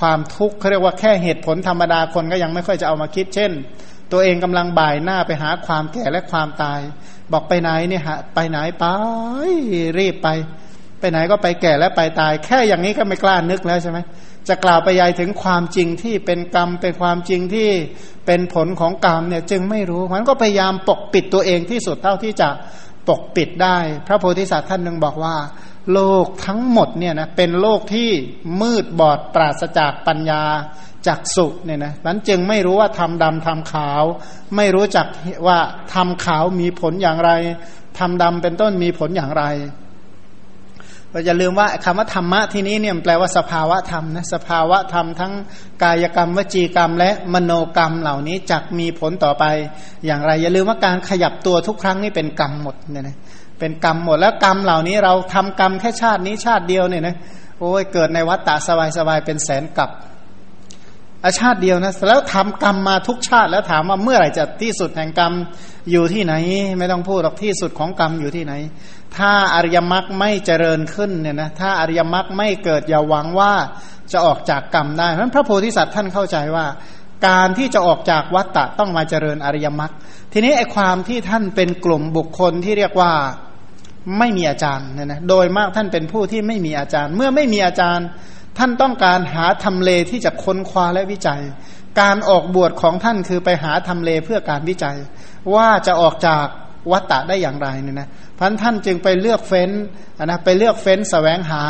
[0.00, 3.52] ความทุกข์เขาเรียกว่าแค่เหตุผลธรรมดาคนก็ยังไม่ค่อยจะเอามาคิด เช่น
[4.12, 6.80] ตัวเองกำลังบ่ายหน้าไปหาความแก่และความตาย
[7.32, 8.84] บอกไปไหนเนี่ยฮะไปไหนไป
[9.98, 10.28] รีบไป
[11.00, 13.98] ไปไหนก็ไปแก่และไปตาย แค่อย่างนี้ก็ไม่กล้านึกแล้วใช่ไหม
[14.48, 17.68] จะกล่าวไปยายถึงความจริงที่เป็นกรรมเป็นความจริงที่
[18.26, 22.48] เป็นผลของกรรมเนี่ยจึงไม่รู้มันก็พยายามปกปิดตัวเองที่สุดเท่าที่จะ
[23.08, 25.36] ปกปิดได้ พระโพธิสัตว์ท่านหนึ่งบอกว่า
[25.92, 28.10] โลกทั้งหมดเนี่ยนะเป็นโลกที่
[28.60, 30.42] มืดบอดปราศจากปัญญา
[31.06, 34.02] จากสุเนี่ยนะนั้นจึงไม่รู้ว่าทำดำทำขาว
[34.56, 35.06] ไม่รู้จัก
[35.46, 35.58] ว่า
[35.94, 37.30] ทำขาวมีผลอย่างไร
[37.98, 39.44] ทำดำเป็นต้นมีผลอย่างไร
[41.12, 45.32] เราจะลืมว่าคำว่าธรรมะที่นี้เนี่ยแปลว่าสภาวะธรรมนะสภาวะธรรมทั้ง
[45.82, 49.44] กายกรรมวจีกรรม และมโนกรรมเหล่านี้จักมีผลต่อไป
[50.06, 53.16] อย่างไรอย่าลืมว่าการขยับตัวทุกครั้งนี่เป็นกรรมหมดเนี่ยนะ
[53.58, 57.16] เป็นกรรมหมดแล้วกรรมเหล่านี้เราทำกรรมแค่ชาตินี้ชาติเดียวเนี่ยนะ
[57.60, 58.54] โอ้ยเกิดในวัฏฏะ
[58.96, 59.90] สบายๆเป็นแสนกับ
[61.24, 65.32] อาชาติเดียวนะแล้วทำกรรมมาทุกชาติแล้วถามว่าเมื่อไหร่จะที่สุดแห่งกรรม
[65.90, 66.34] อยู่ที่ไหน
[66.78, 68.52] ไม่ต้องพูดหรอกที่สุดของกรรมอยู่ที่ไหน
[69.16, 73.52] ถ้าอริยมรรคไม่เจริญขึ้นเนี่ยนะถ้าอริยมรรคไม่เกิดอย่าหวังว่า
[74.12, 76.66] จะออกจากกรรมได้เพราะพระโพธิสัตว์ท่านเข้าใจว่า
[77.28, 79.92] การที่จะออกจากวัฏฏะต้องมาเจริญอริยมรรค
[80.32, 83.12] ทีนี้ไอ้ความที่ท่านเป็นกลุ่มบุคคลที่เรียกว่า
[84.18, 88.06] ไม่มีอาจารย์เนี่ยนะโดยมากท่านเป็นผู้ที่ไม่มีอาจารย์ เมื่อไม่มีอาจารย์
[88.58, 91.42] ท่านต้องการหาทำเลที่จะค้นคว้าและวิจัย
[92.00, 94.96] การออกบวชของท่านคือไปหาทำเลเพื่อการวิจัย
[95.54, 96.46] ว่าจะออกจาก
[96.90, 99.70] วัตตะได้อย่างไรเนี่ยนะพันท่านจึงไปเลือกเฟ้น
[100.24, 101.62] นะไปเลือกเฟ้นสแสวงหา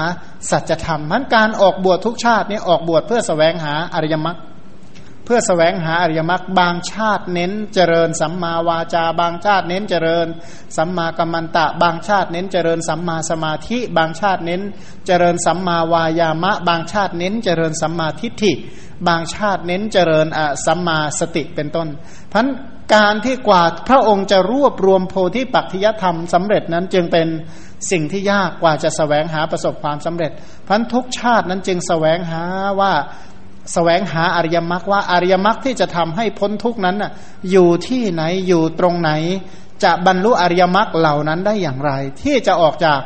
[0.51, 4.39] สัจธรรมพันการออกบวชทุกชาตินี้ออกบวชเพื่อสแสวงหาอริยมรรค
[5.25, 10.27] เพื่อสแสวงหาอริยมรรคบางชาติเน้นเจริญสัมมาวาจา บางชาติเน้นเจริญ
[10.77, 14.63] สัมมากัมมันตะ บางชาติเน้นเจริญสัมมาสมาธิ บางชาติเน้น
[15.07, 18.53] เจริญสัมมาวายามะ บางชาติเน้นเจริญสัมมาทิฏฐิ
[19.09, 20.27] บางชาติเน้นเจริญ
[20.67, 21.89] สัมมาสติเป็นต้น
[22.33, 22.47] พัน
[22.95, 27.29] การที่กว่าพระองค์จะรวบรวมโพธิปัจจยธรรมสำเร็จนั้นจึงเป็น
[27.91, 30.31] สิ่งที่ยากกว่าจะสแสวงหาประสบความสำเร็จ
[30.67, 32.43] พันทุกชาตินั้นจึงสแสวงหา
[32.81, 32.93] ว่า
[33.73, 37.13] แสวงหาอริยมรรคว่าอริยมรรคที่จะทำให้พ้นทุกนั้นน่ะ
[37.51, 39.11] อยู่ที่ไหนอยู่ตรงไหน
[39.85, 43.01] จะบรรลุอริยมรรคเหล่านั้นได้อย่างไร ที่จะออกจาก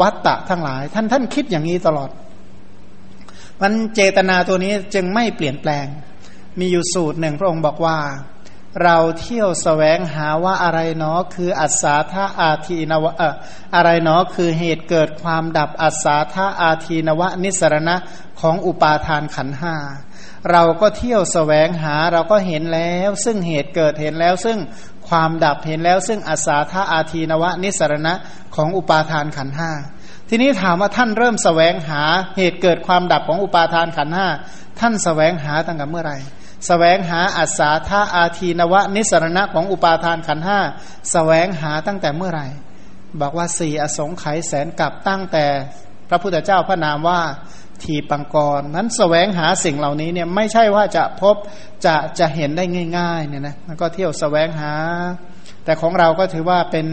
[0.00, 2.10] วัตตะทั้งหลาย ท่านท่านคิดอย่างนี้ตลอด
[3.62, 5.86] มันเจตนาตัวนี้จึงไม่เปลี่ยนแปลง
[6.58, 7.98] มีอยู่สูตรหนึ่งพระองค์บอกว่า
[8.84, 13.12] เราเที่ยวสแสวงหาว่าอะไรเนาะคืออัศาธาอาทีนวะ
[13.74, 17.96] อะไรเนาะคือเหตุเกิดความดับอัศาธาอาทีนวะนิสรณะ
[18.40, 19.76] ของอุปาทานขันห้า
[20.50, 24.58] เราก็เที่ยวสแสวงหาเราก็เห็นแล้ว ซึ่งเหตุเกิดเห็นแล้ว ซึ่ง
[25.08, 28.14] ความดับเห็นแล้ว ซึ่งอาสาธาอาทีนวะนิสรณะ
[28.56, 29.70] ของอุปาทานขันห้า
[30.28, 32.02] ทีนี้ถามว่าท่านเริ่มสแสวงหา
[32.36, 34.28] เหตุเกิดความดับของอุปาทานขันห้า
[34.80, 36.18] ท่านสแสวงหาตั้งแต่เมื่อไหร่
[36.60, 40.66] สแสวงหาอาสาธาอาทีนวะ นิสรณะของอุปาทานขันห้าส
[41.12, 42.46] แสวงหาตั้งแต่เมื่อไหร่
[43.20, 45.44] บอกว่าสี่อสงไขยแสนกับตั้งแต่
[46.08, 47.20] พระพุทธเจ้าพระนามว่า
[47.82, 51.36] ทีปังกรนั้นสแสวงหาสิ่งเหล่านี้เนี่ยไม่ใช่ว่าจะพบ
[51.84, 52.64] จะจะเห็นได้
[52.98, 54.74] ง่ายๆเนี่ยนะมันก็เที่ยวสแสวงหา
[55.64, 56.86] แต่ของเราก็ถือว่าเป็น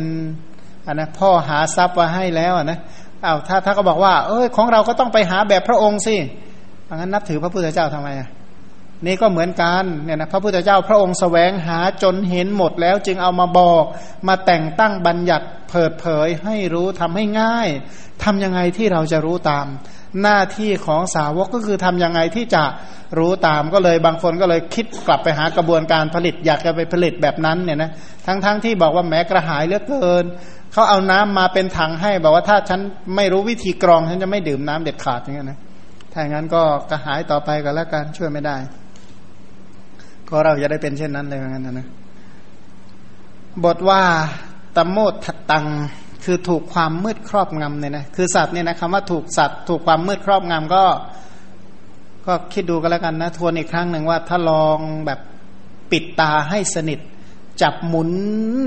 [0.87, 2.79] อันนะพ่อหาทรัพย์มาให้แล้วนะ
[3.23, 6.15] เอาถ้าถ้าก็บอกว่า เอ้ยของเราก็ต้องไปหาแบบพระองค์สิ
[6.95, 8.29] งั้นนับถือพระพุทธเจ้าทำไมอะ
[9.05, 13.83] นี่ก็เหมือนกันเนี่ยนะพระพุทธเจ้าพระองค์สแสวงหาจนเห็นหมดแล้วจึงเอามาบอก
[14.27, 17.69] มาแต่งตั้งบัญญัติเปิดเผยให้รู้ทำให้ง่าย
[18.23, 19.65] ทำยังไงที่เราจะรู้ตาม
[20.21, 22.63] หน้าที่ของสาวกก็คือทำยังไงที่จะ
[23.19, 27.91] รู้ตามก็เลยบางคนก็เลยคิดกลับไปหากระบวนการผลิตอยากจะไปผลิตแบบนั้นเนี่ยนะ
[28.25, 30.25] ทั้งๆทที่บอกว่าแม้กระหายเหลือเกิน
[30.73, 32.79] เขาเอาน้ำมาเป็นถังให้บอกว่าถ้าฉัน
[33.15, 35.59] ไม่รู้วิธีกรองฉันจะไม่ดื่มน้ำเด็ดขาดอย่างเงี้ยนะ
[36.11, 38.57] ถ้าอย่างนั้นก็กระหายต่อไปก็แล้วกันช่วยไม่ได้
[40.29, 41.87] ก็เราจะได้เป็นเช่นนั้นเลยเหมือนกันนะ
[43.63, 44.01] บทว่า
[44.75, 45.13] ตโมด
[45.51, 45.65] ตัง
[46.23, 50.83] คือถูกความมืดครอบงำเนี่ยนะคือสัตว์เนี่ยนะคำว่าถูกสัตว์ ถูกความมืดครอบงำก็
[52.25, 55.19] ก็คิดดูกันแล้วกันนะทวนอีกครั้งหนึ่งว่าถ้าลองแบบ
[55.91, 56.99] ปิดตาให้สนิท
[57.61, 58.11] จับหมุน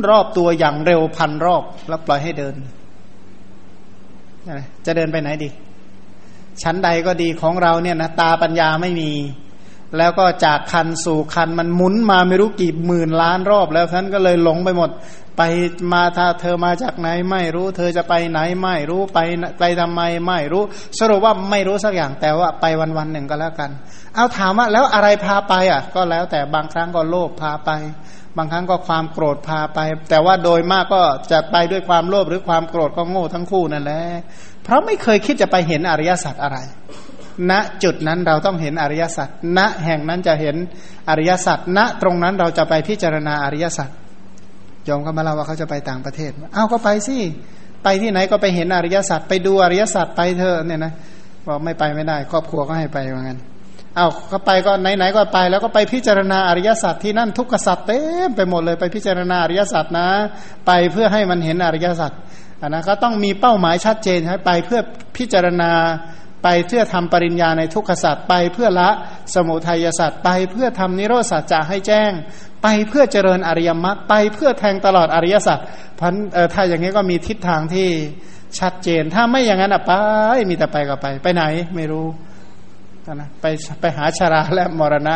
[0.09, 2.55] รอบตัวอย่างเร็วพันรอบ แล้วปล่อยให้เดิน
[4.87, 5.49] จะเดินไปไหนดี
[6.63, 9.11] ชั้นใดก็ดีของเราเนี่ยนะตาปัญญาไม่มี
[9.99, 14.91] แล้วก็จากคันสู่คันมันหมุนมาไม่รู้กี่หมื่นล้านรอบ แล้วท่านก็เลยหลงไปหมด
[15.39, 15.43] ไป
[15.93, 19.19] มาถ้าเธอมาจากไหนไม่รู้ เธอจะไปไหนไม่รู้ไป
[19.59, 20.63] ไปทำไมไม่รู้
[20.99, 23.71] สรุปว่าไม่รู้สักอย่างแต่ว่าไปวันวันหนึ่งก็แล้วกัน
[24.15, 27.71] เอาถามว่าแล้วอะไรพาไปอะ ก็แล้วแต่บางครั้งก็โลภพาไป
[28.37, 29.79] บางครั้งก็ความโกรธพาไป
[30.11, 34.03] แต่ว่าโดยมากก็จะไปด้วยความโลภหรือความโกรธก็โง่ทั้งคู่นั่นแหละ
[34.65, 36.59] เพราะไม่เคยคิดจะไปเห็นอริยสัจอะไร
[37.51, 37.53] ณ
[37.85, 40.57] จุดนั้นเราต้องเห็นอริยสัจณแห่งนั้นจะเห็น
[41.09, 43.89] อริยสัจณตรงนั้นเราจะไปพิจารณาอริยสัจ
[44.89, 47.17] ยอมก็มาเล่าว่าเขาจะไปต่างประเทศเอาก็ไปสิ
[47.85, 50.93] ไปที่ไหนก็ไปเห็นอริยสัจไปดูอริยสัจไปเถอะเนี่ยนะ
[51.47, 53.39] บอกไม่ไปไม่ได้ ครอบครัวก็ให้ไปเหมือนกัน
[53.97, 60.07] เอาก็ไปก็ไหนๆก็ไป แล้วก็ไปพิจารณาอริยสัจที่นั่นทุกขสัจเต็มไปหมดเลยไปพิจารณาอริยสัจนะ
[60.67, 62.15] ไปเพื่อให้มันเห็นอริยสัจน
[62.69, 64.81] นะก็ต้องมีเป้าหมายชัดเจนให้ไปเพื่อ
[65.17, 65.71] พิจารณา
[66.43, 68.89] ไปเพื่อทำปริญญาในทุกขสัตว์ไปเพื่อละ
[69.35, 72.13] สมุทัยสัตว์ไปเพื่อทำนิโรธสัจจะให้แจ้ง
[72.63, 75.59] ไปเพื่อเจริญอริยมรรคไปเพื่อแทงตลอดอริยสัจ
[76.01, 77.89] พันเออถ้าอย่างนี้ก็มีทิศทางที่
[78.59, 79.93] ชัดเจน ถ้าไม่อย่างนั้นอะไป
[80.49, 81.43] มีแต่ไปก็ไป ไปไหน
[81.77, 82.07] ไม่รู้
[83.15, 83.47] นะไป
[83.81, 85.15] ไปหาชาราและมรณะ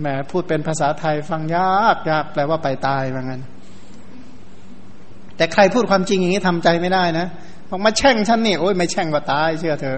[0.00, 3.42] แหมพูดเป็นภาษาไทยฟังยากยากแปลว่าไปตายว่างั้น
[5.36, 7.26] แต่ใครพูดความจริงอย่างนี้ทำใจไม่ได้นะ
[7.68, 9.96] บอกมาแช่งฉันนี่โอ้ยไม่แช่งก็ตายเชื่อเธอ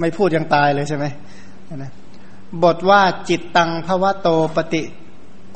[0.00, 1.04] ไม่พูดยังตายเลยใช่ไหม
[1.76, 1.90] นะ
[2.62, 4.82] บทว่าจิตตังภวะโตปฏิ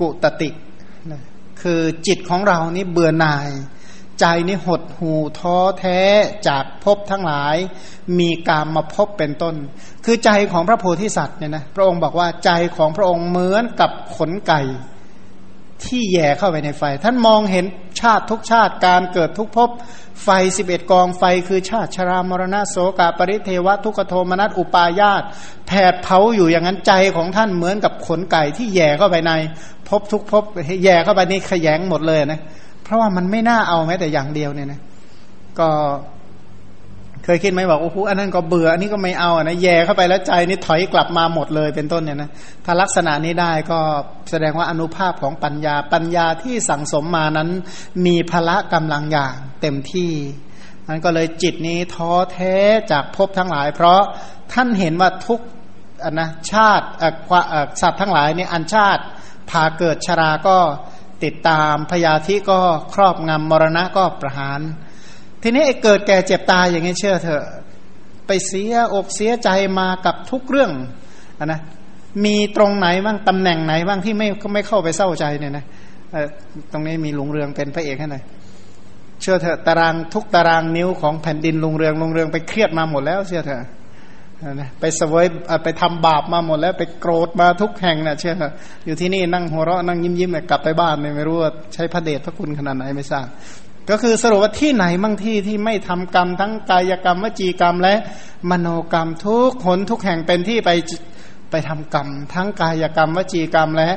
[0.01, 0.51] กุตติ
[1.11, 1.21] นะ
[1.63, 3.49] คือจิตของเรานี่เบื่อหน่าย
[4.21, 6.01] ใจนี่หดหูท้อแท้
[6.49, 7.57] จากภพทั้งหลาย
[8.19, 9.55] มีกามมาพบเป็นต้น
[10.05, 14.61] คือใจของพระโพธิสัตว์เนี่ยนะพระองค์บอกว่าใจของพระองค์เหมือนกับขนไก่
[15.89, 17.65] ที่แย่เข้าไปในไฟ ท่านมองเห็น
[18.01, 19.71] ชาติทุกชาติการเกิดทุกภพ
[20.25, 25.23] ไฟสิบเอ็ดกองไฟคือชาติชรามรณะโสกาปริเทวะทุกโทมนัสอุปายาต
[25.67, 29.33] แผดเผาอยู่อย่างนั้นใจของท่านเหมือนกับขนไก่ที่แย่เข้าไปใน
[29.89, 30.45] ภพทุกภพ
[30.85, 32.41] แย่เข้าไปนี่ขยงหมดเลยนะ
[32.85, 34.81] เพราะว่ามันไม่น่าเอาแม้แต่อย่างเดียวเนี่ยนะ
[35.59, 35.69] ก็
[37.25, 42.31] เคยคิดไหมบอกโอ้โหอันนั้นก็เบื่ออันนี้ก็ไม่เอาอะนะแย่เข้าไปแล้วใจนี่ถอยกลับมาหมดเลยเป็นต้นเนี่ยนะ
[42.65, 43.81] ถ้าลักษณะนี้ได้ก็
[44.31, 47.51] แสดงว่าอนุภาพของปัญญาปัญญาที่สั่งสมมานั้น
[48.07, 50.13] มีพละกำลังอย่างเต็มที่
[50.89, 52.55] มันก็เลยจิตนี้ท้อแท้
[52.93, 54.01] จากภพทั้งหลาย เพราะ
[54.53, 55.41] ท่านเห็นว่าทุก
[56.05, 56.87] อันนะชาติ
[57.81, 59.03] สัตว์ทั้งหลายเนี่ยอันชาติ
[59.51, 60.59] พาเกิดชราก็
[61.25, 62.59] ติดตามพยาธิก็
[62.95, 64.61] ครอบงำมรณะก็ประหาร
[65.47, 67.45] ทีนี้ไอ้เกิดแก่เจ็บตายอย่างนี้เชื่อเถอะ
[68.27, 70.71] ไปเสียอกเสียใจมากับทุกเรื่อง
[71.39, 71.61] อนะ
[72.25, 75.65] มีตรงไหนบ้างตำแหน่งไหนบ้างที่ไม่ไม่เข้าไปเศร้าใจเนี่ยนะ
[76.73, 78.23] ตรงนี้มีลุงเรืองเป็นพระเอกให้หน่อย
[79.21, 83.63] เชื่อเถอะตารางทุกตารางนิ้วของแผ่นดินลุงเรืองลุงเรืองไปเครียดมาหมดแล้วเชื่อเถอะ
[84.61, 85.27] นะไปเสวย
[85.65, 88.35] ไปทำบาปมาหมดแล้ว ไปโกรธมาทุกแห่งนะเชื่อ
[88.87, 93.27] อยู่ที่นี่นั่งหัวเราะนั่งยิ้มยิ้มกลับไปบ้านไม่รู้ว่าใช้พระเดชพระคุณขนาดไหนไม่ทราบ
[93.91, 97.95] ก็คือสรุปว่าที่ไหนบางที่ที่ไม่ทำกรรมทั้งกายกรรมวจีกรรมและ
[98.51, 100.71] มโนกรรมทุกหนทุกแห่งเป็นที่ไป
[101.51, 103.91] ไปทำกรรม ทั้งกายกรรมวจีกรรมและ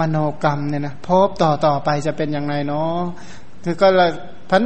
[0.00, 2.98] มโนกรรมเนี่ยนะพบต่อต่อไปจะเป็นอย่างไรเนาะ
[3.64, 4.10] คือก็เลย
[4.50, 4.62] พัน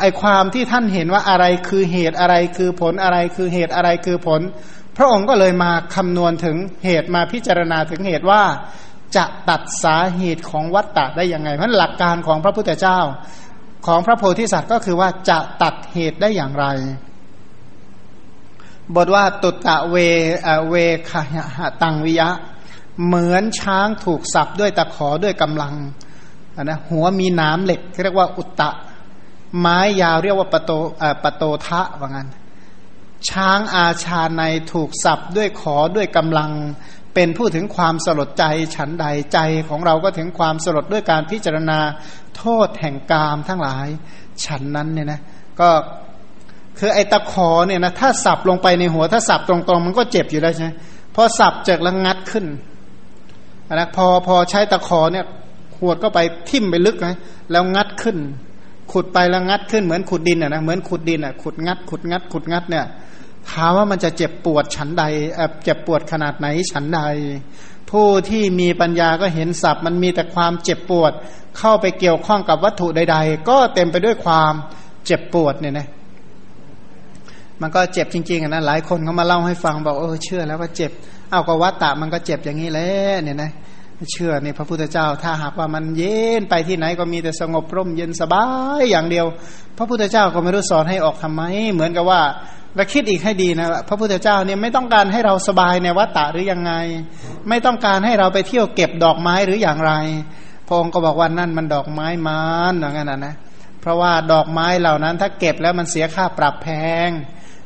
[0.00, 4.40] ไอความที่ท่านเห็นว่าอะไรคือเหตุอะไรคือผลอะไรคือเหตุอะไรคือผล
[4.96, 8.42] พระองค์ก็เลยมาคำนวณถึงเหตุมาพิจารณาถึงเหตุว่า
[9.16, 12.98] จะตัดสาเหตุของวัตตะได้ยังไงเพราะหลักการของพระพุทธเจ้า
[13.86, 16.66] ของพระโพธิสัตว์ก็คือว่าจะตัดเหตุได้อย่างไร
[18.94, 19.96] บทว่าตุตะเว
[20.70, 20.74] เว
[21.08, 21.10] ค
[21.56, 22.28] หะตังวิยะ
[23.06, 25.74] เหมือนช้างถูกสับด้วยตะขอด้วยกำลัง
[26.62, 28.70] นะหัวมีน้ำเหล็กเรียกว่าอุตตะ
[29.58, 30.70] ไม้ยาวเรียกว่าปโต
[31.22, 32.28] ปโตทะว่างั้น
[33.28, 34.42] ช้างอาชาใน
[34.72, 36.50] ถูกสับด้วยขอด้วยกำลัง
[37.14, 38.44] เป็นผู้ถึงความสลดใจ
[38.76, 41.78] ฉันใดใจของเราก็ถึงความสลดด้วยการพิจารณา
[42.36, 43.86] โทษแห่งกามทั้งหลาย
[44.44, 45.20] ฉันนั้นเนี่ยนะ
[45.60, 45.68] ก็
[46.78, 50.70] คือไอ้ตะขอเนี่ยนะถ้าสับลงไปในหัวถ้าสับตรงๆ มันก็เจ็บอยู่แล้วใช่ไหม
[51.14, 52.46] พอสับเจกแล้วงัดขึ้น
[53.74, 55.24] นะพอพอใช้ตะขอเนี่ย
[55.76, 56.18] ขวดก็ไป
[56.50, 57.16] ทิ่มไปลึกนะ
[57.50, 58.16] แล้วงัดขึ้น
[58.92, 62.84] ขุดไปแล้วงัดขึ้นเหมือนขุดดินอะนะเหมือนขุดดินอะขุดงัดขุดงัดขุดงัดเนี่ย
[63.50, 65.04] ถามว่ามันจะเจ็บปวดฉันใด
[65.64, 67.00] เจ็บปวดขนาดไหนฉันใด
[67.90, 71.12] ผู้ที่มีปัญญาก็เห็นสับมันมีแต่ความเจ็บปวด
[71.58, 74.52] เข้าไปเกี่ยวข้องกับวัตถุใด ๆ ก็เต็มไปด้วยความ
[75.06, 75.86] เจ็บปวดเนี่ยนะ
[77.60, 80.90] มันก็เจ็บจริงๆนะหลายคนเขามาเล่าให้ฟังบอกเออเชื่อแล้วว่าเจ็บ
[81.30, 82.88] เอาก็วัตตะมันก็เจ็บอย่างนี้แหละ
[83.22, 83.50] เนี่ยนะ
[84.10, 88.44] เชื่อในพระพุทธเจ้า ถ้าหากว่ามันเย็นไปที่ไหนก็มีแต่สงบร่มเย็นสบา
[88.80, 89.26] ยอย่างเดียว
[89.76, 92.22] พระพุทธเจ้าก็ไม่รู้สอนให้ออกทำไม เหมือนกับว่า
[92.76, 96.72] เราคิดอีกให้ดีนะพระพุทธเจ้าเนี่ยไม่ต้องการให้เราสบายในวัฏฏะหรือยังไง
[97.48, 99.92] ไม่ต้องการให้เราไปเที่ยวเก็บดอกไม้หรืออย่างไร
[100.66, 103.34] พระองค์ก็บอกว่านั่นมันดอกไม้มานอย่างนั้นนะ
[103.80, 106.68] เพราะว่าดอกไม้เหล่านั้นถ้าเก็บแล้วมันเสียค่าปรับแพ
[107.06, 107.08] ง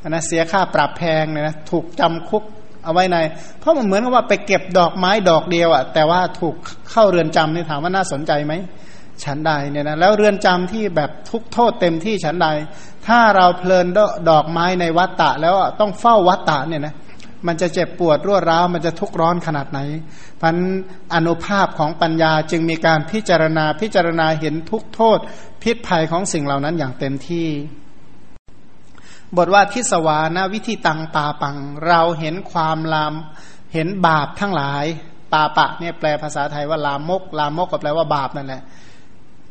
[0.08, 2.44] นะเสียค่าปรับแพงเนี่ยนะถูกจำคุก
[2.86, 3.18] เอาไว้ใน
[3.60, 6.54] เพราะมันเหมือนกับว่าไปเก็บดอกไม้ดอกเดียวอะ่ะแต่ว่าถูก
[6.90, 8.52] เข้าเรือนจำนี่ถามว่าน่าสนใจไหม
[9.24, 12.48] ฉันใดเนี่ยนะแล้วเรือนจำที่แบบทุกโทษเต็มที่ฉันใด
[13.06, 13.86] ถ้าเราเพลิน
[14.30, 16.94] ดอกไม้ในวัตตะ แล้วต้องเฝ้าวัตตะเนี่ยนะ
[17.46, 19.78] มันจะเจ็บปวดรั่วร้าวมันจะทุกข์ร้อนขนาดไหน
[20.42, 20.56] พัน
[21.14, 25.18] อนุภาพของปัญญาจึงมีการพิจารณาพิจารณาเห็นทุกโทษ
[25.62, 27.46] พิษภัยของสิ่งเหล่านั้นอย่างเต็มที่
[29.36, 33.14] บทว่าทิสวานะวิธีตังปาปัง เราเห็นความลาม
[33.72, 34.84] เห็นบาปทั้งหลาย
[35.32, 38.62] ปาปะเนี่ยแปลภาษาไทยว่าลามก ลามกก็แปลว่าบาปนั่นแหละ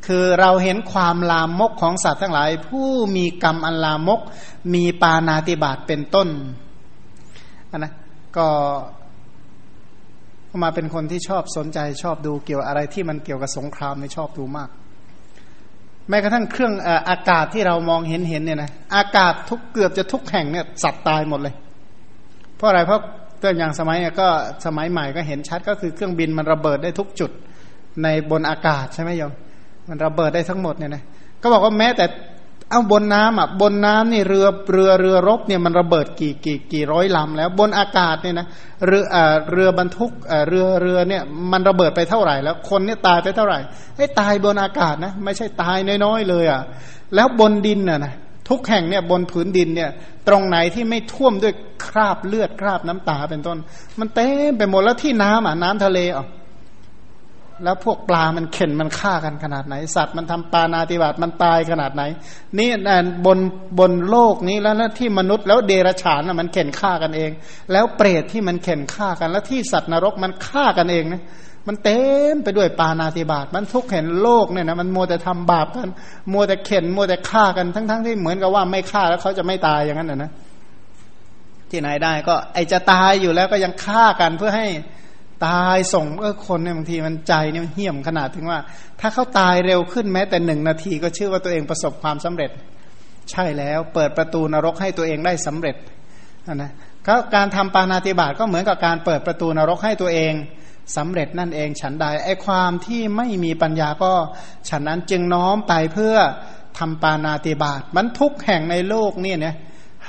[0.06, 4.22] คือเราเห็นความลามกของสัตว์ทั้งหลาย ผู้มีกรรมอันลามก
[4.74, 6.28] มีปานาติบาตเป็นต้น
[7.72, 7.94] นนะ
[8.38, 8.48] ก็
[10.64, 14.70] มาเป็นคนที่ชอบสนใจชอบดูเกี่ยวอะไรที่มันเกี่ยวกับสงครามในชอบดูมาก
[16.10, 16.74] แม้กระทั่งเครื่อง
[17.10, 21.54] อากาศที่เรามองเห็นเห็นเนี่ยนะอากาศทุกเกือบจะทุกแห่งเนี่ยสัตว์ตายหมดเลย
[22.56, 23.02] เพราะอะไรเพราะ
[23.42, 24.28] ตัวอย่างสมัยก็
[24.66, 27.32] สมัยใหม่ก็เห็นชัดก็คือเครื่องบินมันระเบิดได้ทุกจุด
[28.04, 29.32] ในบนอากาศใช่ไหมโยม
[29.90, 31.04] มันระเบิดได้ทั้งหมดเนี่ยนะ
[31.42, 32.06] ก็บอกว่าแม้แต่
[32.70, 38.48] เอาบนน้ำอะบนน้ำนี่เรือเรือเรือรบเนี่ยมันระเบิดกี่กี่กี่ร้อยลำแล้ว บนอากาศเนี่ยนะ
[38.88, 43.60] เรืออ่าเรือบรรทุกอ่าเรือเรือเนี่ยมันระเบิดไปเท่าไหร่ แล้วคนเนี่ยตายไปเท่าไหร่
[43.98, 46.62] ให้ตายบนอากาศนะไม่ใช่ตายน้อยๆเลยอะ
[47.16, 48.14] แล้วบนดินน่ะนะ
[48.50, 49.90] ทุกแห่งเนี่ยบนผืนดินเนี่ย
[50.28, 51.54] ตรงไหนที่ไม่ท่วมด้วย
[51.86, 53.58] คราบเลือดคราบน้ำตาเป็นต้น
[54.00, 56.28] มันเต็มไปหมดแล้วที่น้ำอะน้ำทะเลอะ
[57.64, 62.04] แล้วพวกปลามันเข็นมันฆ่ากันขนาดไหน สัตว์มันทำปานาติบาตมันตายขนาดไหน
[62.58, 62.70] นี่
[63.26, 63.40] บน
[63.80, 67.32] บนโลกนี้แล้วที่มนุษย์แล้วเดรัจฉานมันเข็นฆ่ากันเอง
[67.72, 71.24] แล้วเปรตที่มันเข็นฆ่ากัน แล้วที่สัตว์นรกมันฆ่ากันเองนะ
[71.68, 72.00] มันเต็
[72.34, 75.90] มไปด้วยปานาติบาตมันทุกเห็นโลกเนี่ยนะมันมัวแต่ทำบาปกัน
[76.34, 80.32] มัวแต่เข็นมัวแต่ฆ่ากันทั้งๆทที่เหมือนกับว่าไม่ฆ่าแล้วเขาจะไม่ตายอย่างนั้นนะนะ
[81.72, 84.68] ที่ไหนได้ก็ไอจะตายอยู่แล้วก็ยังฆ่ากันเพื่อให้
[85.46, 88.60] ตายส่งเออคนเนี่ยบางทีมันใจเนี่ยมันเหี้ยมขนาดถึงว่า
[89.00, 92.52] ถ้าเขาตายเร็วขึ้นแม้แต่หนึ่งนาทีก็ชื่อว่าตัวเองประสบความสำเร็จ
[93.32, 95.76] ใช่แล้วเปิดประตูนรกให้ตัวเองได้สำเร็จ
[96.54, 96.72] นะ
[97.08, 100.34] ก็การทำปานาติบาตก็เหมือนกับการเปิดประตูนรกให้ตัวเอง
[100.98, 104.14] สำเร็จนั่นเองฉันใดไอความที่ไม่มีปัญญาก็
[104.70, 106.16] ฉันนั้นจึงน้อมไปเพื่อ
[106.80, 109.56] ทำปานาติบาตมันทุกแห่งในโลกเนี่ยเนี่ย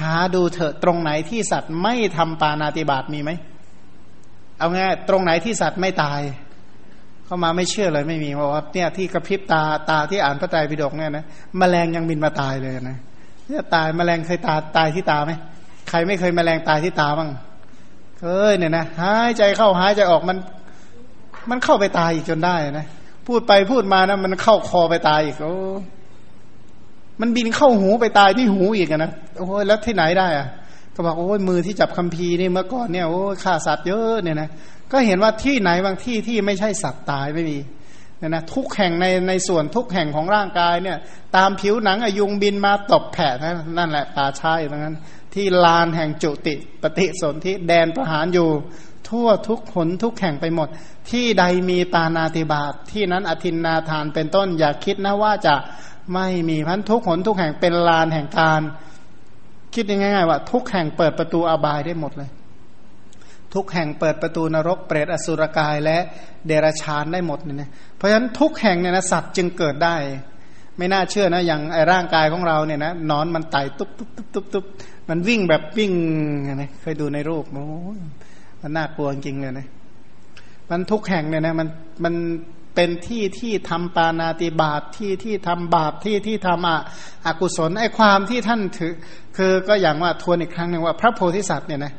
[0.01, 3.31] หาดูเถอะตรงไหนที่สัตว์ไม่ทำปานาติบาตมีไหม
[4.59, 6.21] เอาง่ายตรงไหนที่สัตว์ไม่ตาย
[7.25, 11.25] เข้ามาไม่เชื่อเลยไม่มีเพราะว่าเนี่ยที่กระพริบตาตาที่อ่านพระไตรปิฎกเนี่ยนะ
[11.61, 12.97] มแมลงยังบินมาตายเลยนะ
[13.49, 15.33] เนี่ยตายมแมลงเคยตาตายที่ตาไหม
[15.89, 17.31] ใครไม่เคยมแมลงตายที่ตาบ้าง
[18.21, 20.37] เคยเนี่ยนะหายใจเข้าหายใจออกมัน
[21.51, 22.87] มันเข้าไปตายอีกจนได้นะ
[23.27, 25.55] พูดไปพูดมานะมันเข้าคอไปตายอีกโอ้
[27.21, 30.47] มันบินเข้าหูไปตายที่หูอีกนะโอ้แล้วที่ไหนได้อะ
[30.97, 34.51] ก็บอกโอ้ยมือที่จับคัมภีร์นี่เมื่อก่อนเนี่ยโอ้ฆ่าสัตว์เยอะเนี่ยนะ
[34.93, 37.59] ก็เห็นว่าที่ไหนบางที่ที่ไม่ใช่สัตว์ตายไม่มี
[38.19, 40.99] เนี่ยนะทุกแห่งในในส่วนทุกแห่งของร่างกายเนี่ย
[41.37, 43.25] ตามผิวหนังอายุงบินมาตบแผล
[43.79, 44.97] นั่นแหละตาช่ตรงนั้น
[45.35, 48.49] ที่ลานแห่งจุติปฏิสนธิแดนประหารอยู่
[49.09, 50.69] ทั่วทุกขนทุกแห่งไปหมด
[51.11, 55.55] ที่ใดมีตานาติบาตที่นั้นอธินนาทานเป็นต้นอย่าคิดนะว่าจะ
[56.15, 58.63] ไม่มีพันทุกขนทุกแห่งเป็นลานแห่งการ
[59.75, 62.31] คิดง่ายๆว่าทุกแห่งเปิดประตูอบายได้หมดเลย
[63.55, 65.99] ทุกแห่งเปิดประตูนรกเปรตอสุรกายและ
[66.47, 69.97] เดรัจฉานได้หมดเนี่ยนะเพราะฉะนั้นทุกแห่งเนี่ยนะสัตว์จึงเกิดได้
[70.79, 74.65] ไม่น่าเชื่อนะอย่างไอร่างกายของเราเนี่ยนะนอนมันไต่ตุ๊บตุ๊บตุ๊บตุ๊บตุ๊บ
[75.09, 75.93] มันวิ่งแบบวิ่ง
[76.55, 77.67] นะเคยดูในรูปโอ้
[78.63, 79.67] มันน่ากลัวจริงเลยนะ
[80.71, 81.69] มันทุกแห่งเนี่ยนะมัน
[82.05, 82.15] มัน
[82.77, 88.95] เป็นที่ที่ทำปานาติบาตที่ที่ทำบาปที่ที่ทำอกุศลไอ้ความที่ท่านถือ
[89.37, 91.95] คือก็อย่างว่าทวนอีกครั้งหนึ่งว่าพระโพธิสัตว์เนี่ยนะ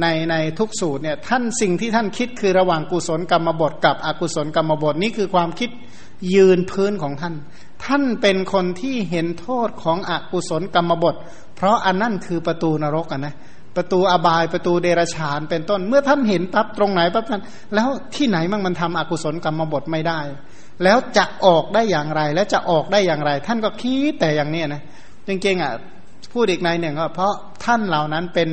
[0.00, 5.70] ในในทุกสูตรเนี่ยท่านสิ่งที่ท่านคิดคือระหว่างกุศลกรรมบทกับอกุศลกรรมบทนี่คือความคิด
[6.34, 7.34] ยืนพื้นของท่าน
[7.84, 11.14] ท่านเป็นคนที่เห็นโทษของอกุศลกรรมบท
[11.56, 13.34] เพราะอันนั่นคือประตูนรกอะนะ
[13.76, 17.42] ประตูอบายประตูเดรฉานเป็นต้น เมื่อท่านเห็นปั๊บตรงไหนปั๊บท่าน
[17.74, 20.20] แล้วที่ไหนมั่งมันทำอกุศลกรรมบทไม่ได้
[20.84, 24.82] แล้วจะออกได้อย่างไร และจะออกได้อย่างไร ท่านก็คิดแต่อย่างนี้นะ
[25.28, 25.72] จริงๆอะ
[26.32, 28.48] พูดอีกในหนึ่งก็เพราะท่านเหล่านั้นเป็น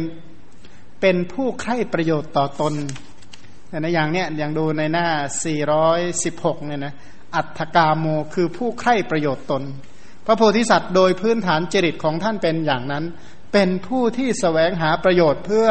[1.01, 2.73] เป็นผู้ใคร่ประโยชน์ต่อตน
[3.77, 5.07] นะอย่างเนี้ยอย่างดูในหน้า
[5.87, 6.93] 416 เนี่ยนะ
[7.35, 9.63] อัตถกาโมคือผู้ใคร่ประโยชน์ตน
[10.25, 13.03] พระโพธิสัตว์โดยพื้นฐานจริตของท่านเป็นอย่างนั้น
[13.53, 15.67] เป็นผู้ที่สแสวงหาประโยชน์เพื่อ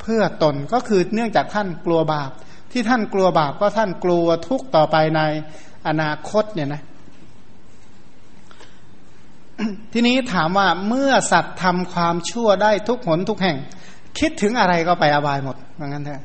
[0.00, 2.30] เพื่อตนก็คือเนื่องจากท่านกลัวบาป
[2.72, 5.20] ที่ท่านกลัวบาปก็ท่านกลัวทุกต่อไปใน
[5.88, 6.82] อนาคตเนี่ยนะ
[9.92, 13.56] ทีนี้ถามว่าเมื่อสัตว์ทำความชั่วได้ทุกหนทุกแห่ง
[14.18, 16.22] คิดถึงอะไรก็ไปอบายหมดเหมือนกันเถอะ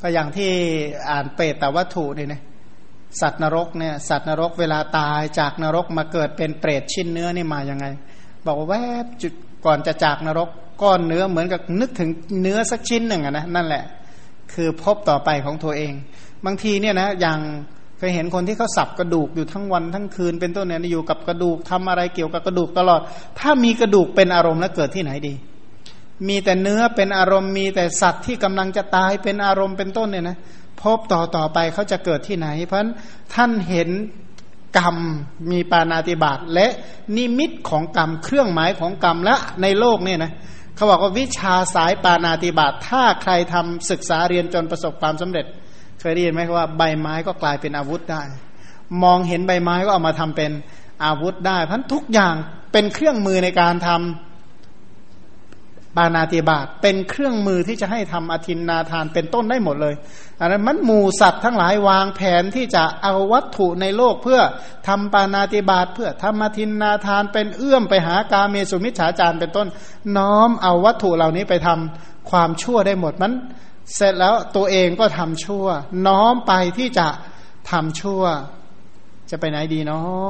[0.00, 0.50] ก็อย่างที่
[1.10, 2.42] อ่านเปรตแต่วัตถุนี่นะ
[3.20, 7.86] สัตว์นรกเนี่ยสัตว์นรกเวลาตายจากนรกมาเกิดเป็นเปรตชิ้นเนื้อนี่มาอย่างไง
[8.46, 9.34] บอกว่าแวบจุด
[9.66, 10.48] ก่อนจะจากนรก
[10.82, 12.10] ก้อนเนื้อเหมือนกับนึกถึง
[12.42, 13.84] เนื้อสักชิ้นหนึ่งนะนั่นแหละ
[14.52, 15.92] คือพบต่อไปของตัวเอง
[16.44, 17.38] บางทีเนี่ยนะอย่าง
[17.98, 23.00] เคยเห็นคนที่เขาสับกระดูกอยู่ทั้งวันทั้งคืนเป็นต้นเนี่ยอยู่กับกระดูกทำอะไรเกี่ยวกับกระดูกตลอด
[23.38, 25.34] ถ้ามีกระดูกเป็นอารมณ์แล้วเกิดที่ไหนดี
[26.28, 30.36] มีแต่เนื้อเป็นอารมณ์ มีแต่สัตว์ที่กำลังจะตายเป็นอารมณ์เป็นต้นเนี่ยนะ
[30.80, 32.80] พบต่อต่อไปเขาจะเกิดที่ไหน เพราะ
[33.34, 33.88] ท่านเห็น
[34.78, 34.96] กรรม
[35.50, 36.66] มีปานาติบาตและ
[37.16, 40.32] นิมิตของกรรมเครื่องหมายของกรรมและในโลกเนี่ยนะ
[40.76, 45.46] เขาบอกว่าวิชาสายปานาติบาตถ้าใครทำศึกษาเรียนจนประสบความสำเร็จ
[46.00, 48.22] เคยได้ยินไหมว่าใบไม้ก็กลายเป็นอาวุธได้
[49.02, 50.50] มองเห็นใบไม้ก็เอามาทำเป็น
[51.04, 52.34] อาวุธได้เพราะทุกอย่าง
[52.72, 59.94] เป็นเครื่องมือในการทำปานาติบาตเป็นเครื่องมือที่จะให้ทำอธินนาทานเป็นต้นได้หมดเลย
[60.40, 64.40] อันนั้นมันหมูสัตว์ทั้งหลายวางแผนที่จะเอาวัตถุในโลกเพื่อ
[64.88, 69.68] ทำปานาติบาตเพื่อทำอธินนาทานเป็นเอื้อมไปหากาเมสุมิจฉาจารเป็นต้น
[70.16, 73.32] น้อมเอาวัตถุเหล่านี้ไปทำความชั่วได้หมดมัน
[73.94, 75.66] เสร็จแล้วตัวเองก็ทำชั่ว
[76.06, 77.08] น้อมไปที่จะ
[77.70, 78.22] ทำชั่ว
[79.30, 80.28] จะไปไหนดีเนาะ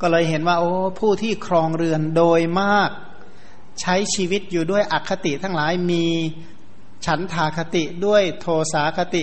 [0.00, 2.90] ก็เลยเห็นว่า โอ้ผู้ที่ครองเรือนโดยมาก
[3.80, 6.06] ใช้ชีวิตอยู่ด้วยอคติทั้งหลายมี
[7.06, 9.22] ฉันทาคติด้วยโทสาคติ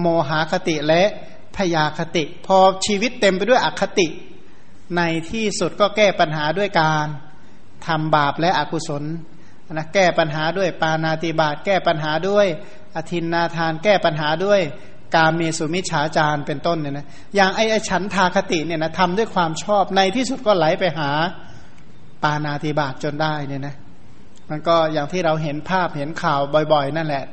[0.00, 1.02] โมหาคติและ
[1.56, 4.08] พยาคติ พอชีวิตเต็มไปด้วยอคติ
[4.96, 7.06] ในที่สุดก็แก้ปัญหาด้วยการ
[7.86, 9.04] ทำบาปและอกุศล
[9.72, 12.46] นะแก้ปัญหาด้วยปานาติบาตแก้ปัญหาด้วย
[12.96, 14.60] อธินนาทาน แก้ปัญหาด้วย
[15.14, 21.10] กาเมสุมิฉาจารเป็นต้นเนี่ยนะอย่างไอ้ฉันทาคติเนี่ยนะทำด้วยความชอบในที่สุดก็ไหลไปหา
[22.22, 23.76] ปานาติบาตจนได้เนี่ยนะ
[24.52, 26.40] มันก็อย่างที่เราเห็นภาพเห็นข่าว
[26.72, 27.24] บ่อย ๆ นั่นแหละ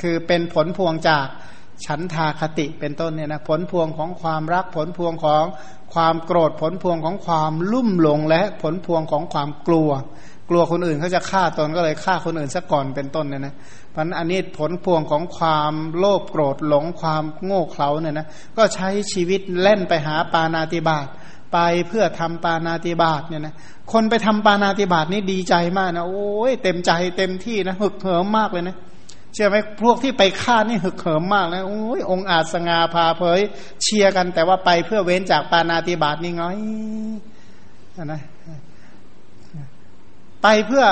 [0.00, 1.26] คือเป็นผลพวงจาก
[1.86, 5.44] ฉันทาคติเป็นต้นเนี่ยนะผลพวงของความรักผลพวงของ
[5.94, 9.90] ความโกรธผลพวงของความลุ่มหลงและผลพวงของความกลัว
[10.50, 13.54] กลัวคนอื่นเขาจะฆ่าตนก็เลยฆ่าคนอื่นซะก่อนเป็นต้นเนี่ยนะ
[13.90, 18.26] เพราะอันนี้ผลพวงของความโลภโกรธหลงความโง่เขลาเนี่ยนะ
[18.56, 21.06] ก็ใช้ชีวิตเล่นไปหาปานาติบาต
[21.54, 23.54] ไปเพื่อทำปานาติบาตเนี่ยนะ
[23.92, 28.76] คนไปทำปานาติบาตนี่ดีใจมากนะโอ้ยเต็มใจเต็มที่นะหึกเหิมมากเลยนะ
[29.34, 33.40] เชื่อไหมพวกที่ไปฆ่านี่หึกเหิมมากนะโอ้ยองอาจสงาพาเผย
[33.82, 36.58] เชียร์กัน แต่ว่าไปเพื่อเว้นจากปานาติบาตนี่ง้อย
[38.04, 38.20] นะ
[40.42, 40.84] ไปเพื่อ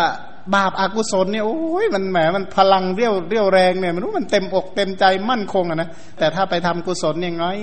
[0.54, 5.88] บาปอากุศลเนี่ยโอ้ยมันแหมมันพลังเรี่ยวเรี่ยวแรงเนี่ยมันรู้มันเต็มอกเต็มใจมั่นคงอะนะ
[6.18, 7.58] แต่ถ้าไปทำกุศลเนี่ยง้อย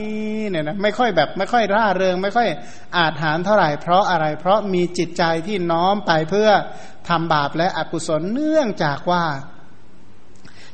[0.49, 2.49] เนี่ยนะไม่ค่อยแบบไม่ค่อยร่าเริง ไม่ค่อย
[2.97, 6.49] อาจหารเท่าไหร่เพราะอะไร เพราะมีจิตใจที่น้อมไปเพื่อ
[7.09, 9.23] ทำบาปและอกุศลเนื่องจากว่า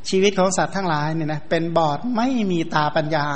[0.10, 3.28] ชีวิตของสัตว์ทั้งหลายเนี่ยนะเป็นบอดไม่มีตาปัญญา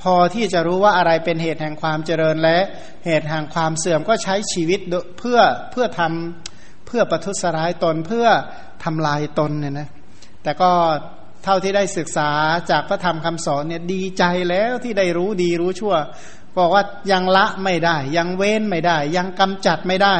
[0.00, 2.58] พอที่จะรู้ว่าอะไรเป็นเหตุแห่งความเจริญและ
[3.06, 4.80] เหตุแห่งความเสื่อมก็ใช้ชีวิต
[5.18, 5.38] เพื่อ
[5.70, 6.49] เพื่อทำ
[6.90, 8.26] พื่อประทุษร้ายตนเพื่อ
[8.84, 9.88] ทำลายตนเนี่ยนะ
[10.42, 10.70] แต่ก็
[11.44, 12.30] เท่าที่ได้ศึกษา
[12.70, 15.94] จากพระธรรมคำสอนเนี่ยดีใจแล้วที่ได้รู้ดีรู้ชั่ว
[16.58, 20.16] บอกว่ายังละไม่ได้ ยังเว้นไม่ได้ ยังกำจัดไม่ได้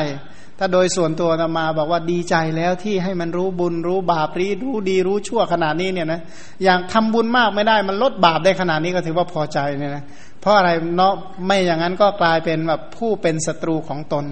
[0.62, 6.20] ถ้าโดยส่วนตัวมาบอกว่าดีใจแล้วที่ให้มันรู้บุญรู้บาปรีรู้ดีรู้ชั่วขนาดนี้เนี่ยนะ
[6.64, 10.04] อย่างทำบุญมากไม่ได้มันลดบาปได้ขนาดนี้ก็ถือว่าพอใจเนี่ยนะ
[10.40, 11.12] เพราะอะไรเนาะ
[11.46, 14.24] ไม่อย่างนั้นก็กลายเป็นแบบผู้เป็นศัตรูของตน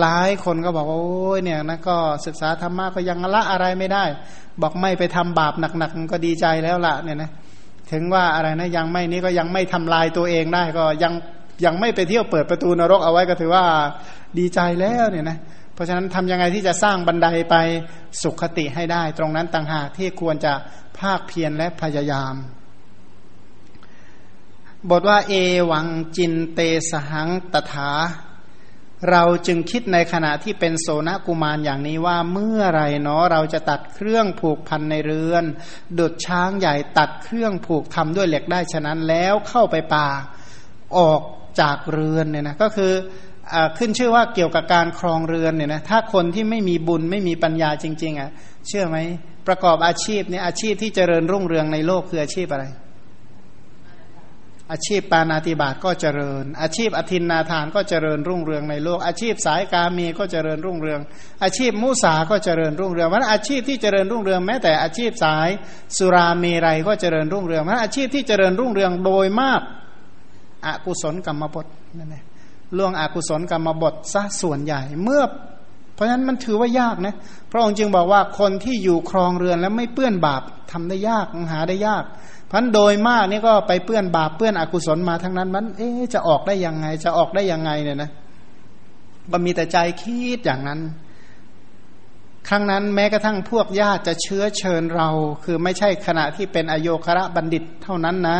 [0.00, 4.04] หลายคนก็บอกว่าโอ้ยเนี่ยนะก็ศึกษาธรรมะก็ยังละอะไรไม่ได้
[4.62, 7.30] บอกไม่ไปทำบาปหนักๆก็ดีใจแล้วละเนี่ยนะ
[7.92, 11.12] ถึงว่าอะไรนะยังไม่นี้ก็ยังไม่ทำลายตัวเองได้ก็ยัง
[11.64, 13.64] ยังไม่ไปเที่ยวเปิดประตูนรกเอาไว้ก็ถือว่า
[14.38, 15.38] ดีใจแล้วเนี่ยนะ
[15.78, 17.56] เพราะฉะนั้นทำยังไงที่จะสร้างบันไดไป
[18.22, 20.52] สุขติให้ได้ ตรงนั้นต่างหากที่ควรจะ
[20.98, 22.34] ภาคเพียรและพยายาม
[24.90, 25.32] บทว่า เอ
[25.70, 26.60] วังจินเต
[26.90, 27.90] สหังตถา
[29.10, 35.44] เราจึงคิดในขณะที่เป็นโสนกุมารอย่างนี้ว่าเมื่อไรเนาะเราจะตัดเครื่องผูกพันในเรือน
[35.98, 40.08] ดุดช้างใหญ่ตัดเครื่องผูกทำด้วยเหล็กได้ฉะนั้นแล้วเข้าไปป่า
[40.98, 41.22] ออก
[41.60, 42.92] จากเรือนเนี่ยนะก็คือ
[43.78, 48.30] ขึ้นชื่อว่าเกี่ยวกับการครองเรือนเนี่ยนะถ้าคนที่ไม่มีบุญไม่มีปัญญาจริง ๆอะ
[48.66, 48.96] เชื่อไหม
[49.46, 52.66] ประกอบอาชีพเนี่ยอาชีพที่เจริญรุ่งเรืองในโลกคืออาชีพอะไร
[54.72, 61.00] อาชีพปานาติบาตก็เจริญ อาชีพอธินนาทานก็เจริญรุ่งเรืองในโลก อาชีพสายกามีก็เจริญรุ่งเรือง
[61.42, 65.48] อาชีพมุสาก็เจริญรุ่งเรืองมันอาชีพที่เจริญรุ่งเรืองแม้แต่อาชีพสาย
[65.96, 69.60] สุราเมรัยก็เจริญรุ่งเรืองมันอาชีพที่เจริญรุ่งเรืองโดยมาก
[70.66, 71.66] อกุศลกรรมบท
[71.98, 72.27] นั่นเอง
[72.76, 75.22] ล่วงอกุศลกรรมบทซะส่วนใหญ่ เมื่อ
[75.94, 77.14] เพราะฉะนั้นมันถือว่ายากนะ
[77.50, 80.42] พระองค์จึงบอกว่าคนที่อยู่ครองเรือนแล้วไม่เปื้อนบาป
[80.72, 82.04] ทำได้ยากหาได้ยาก
[82.50, 88.10] พันโดยมากนี่ก็ไปเปื้อนบาปเปื้อนอกุศลมาทั้งนั้นมัน เอ๊จะออกได้ยังไง จะออกได้ยังไงเนี่ยนะ
[89.32, 90.80] ก็มีแต่ใจคิดอย่างนั้น
[92.48, 95.08] ครั้งนั้นแม้กระทั่งพวกญาติจะเชื้อเชิญเรา
[95.44, 98.38] คือไม่ใช่ขณะที่เป็นอโยคระบัณฑิตเท่านั้นนะ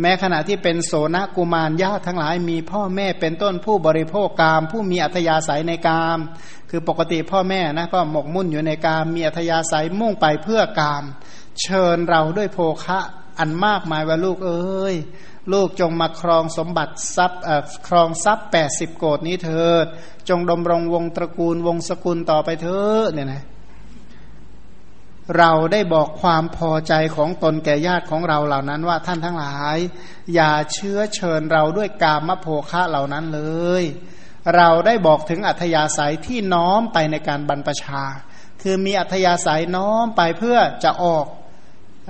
[0.00, 6.18] แม้ขณะที่เป็นโสนกุมารญาติทั้งหลายมีพ่อแม่เป็นต้นผู้บริโภคกาม ผู้มีอัธยาศัยในกาม
[6.70, 11.04] คือปกติพ่อแม่นะก็หมกมุ่นอยู่ในกาม มีอัธยาศัยมุ่งไปเพื่อกาม
[11.60, 13.00] เชิญเราด้วยโภคะ
[13.38, 14.94] อันมากมายว่าลูกเอ้ย
[15.52, 17.42] ลูกจงมาครองสมบัติทรัพย์
[17.88, 19.86] ครองทรัพย์แปดสิบโกดนี้เถิด
[20.28, 23.42] จงดมรงวงตระกูลวงสกุลต่อไปเถิดเนี่ยนะ
[25.38, 29.78] เราได้บอกความพอใจของตนแก่ญาติของเราเหล่านั้นว่าท่านทั้งหลาย
[30.34, 33.40] อย่าเชื้อเชิญเราด้วยกามโภคะเหล่านั้นเล
[33.82, 33.84] ย
[34.56, 38.02] เราได้บอกถึงอัธยาศัยที่น้อมไปในการบรรพชา
[38.62, 41.26] คือมีอัธยาศัยน้อมไปเพื่อจะออก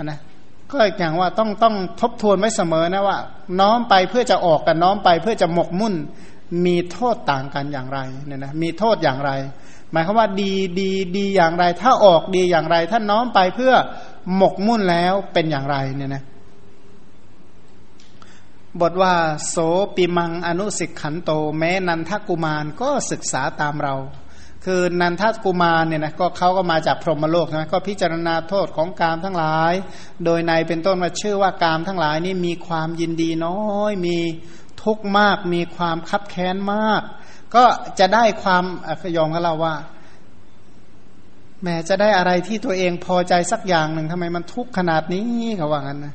[0.02, 0.20] นะ
[0.72, 3.18] ก็อย่างว่าต้องต้องทบทวนไว้เสมอนะว่า
[3.60, 5.94] น้อมไปเพื่อจะออกกับน้อมไปเพื่อจะหมกมุ่น
[6.66, 9.30] มีโทษต่างกันอย่างไรเนี่ยนะมีโทษอย่างไร
[9.92, 13.72] หมายความว่าดีดีดีอย่างไร ถ้าออกดีอย่างไร ถ้าน้อมไปเพื่อ
[14.36, 16.22] หมกมุ่นแล้วเป็นอย่างไรเนี่ยนะ
[18.80, 19.14] บทว่า
[19.48, 19.56] โส
[19.96, 23.94] ปิมังอนุสิกขันโต แม้นันทกุมารก็ศึกษาตามเรา
[24.68, 29.74] คือนันทกุมารเนี่ยนะก็เขาก็มาจากพรหมโลกนะก็พิจารณาโทษของกามทั้งหลาย
[30.24, 34.18] โดยในเป็นต้นมาชื่อว่ากามทั้งหลายนี่มีความยินดีน้อย มี
[34.82, 37.02] ทุกข์มาก มีความคับแค้นมาก
[37.54, 37.64] ก็
[37.98, 38.64] จะได้ความ
[39.02, 39.76] ขยองกับเราว่า
[41.62, 46.14] แม้จะได้อะไรที่ตัวเองพอใจสักอย่างหนึ่งทำไมมันทุกข์ขนาดนี้เขาว่างั้นนะ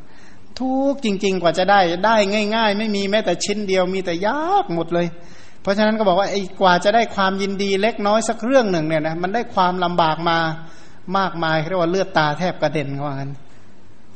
[0.60, 2.16] ทุกข์จริง ๆ กว่าจะได้ได้
[2.56, 5.08] ง่าย ๆ ไม่มีแม้แต่ชิ้นเดียวมีแต่ยากหมดเลย
[5.64, 10.38] เพราะฉะนั้นก็บอกว่าไอ้กว่าจะได้ความยินดีเล็กน้อยสักเรื่องหนึ่งเนี่ยนะมันได้ความลำบากมา
[11.18, 13.32] มากมายเรียกว่าเลือดตาแทบกระเด็นเขาว่างั้น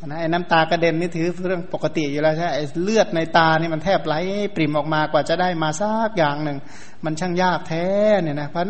[0.05, 4.15] นะไอ้น้ำตากระเด็นนี่ถือเรื่องปกติอยู่แล้วใช่ไอ้เลือดในตานี่มันแทบไหล
[4.55, 6.57] ปริ่มออกมากว่าจะได้มาสักอย่างหนึ่ง
[7.05, 7.85] มันช่างยากแท้
[8.21, 8.63] เนี่ยนะเพราะ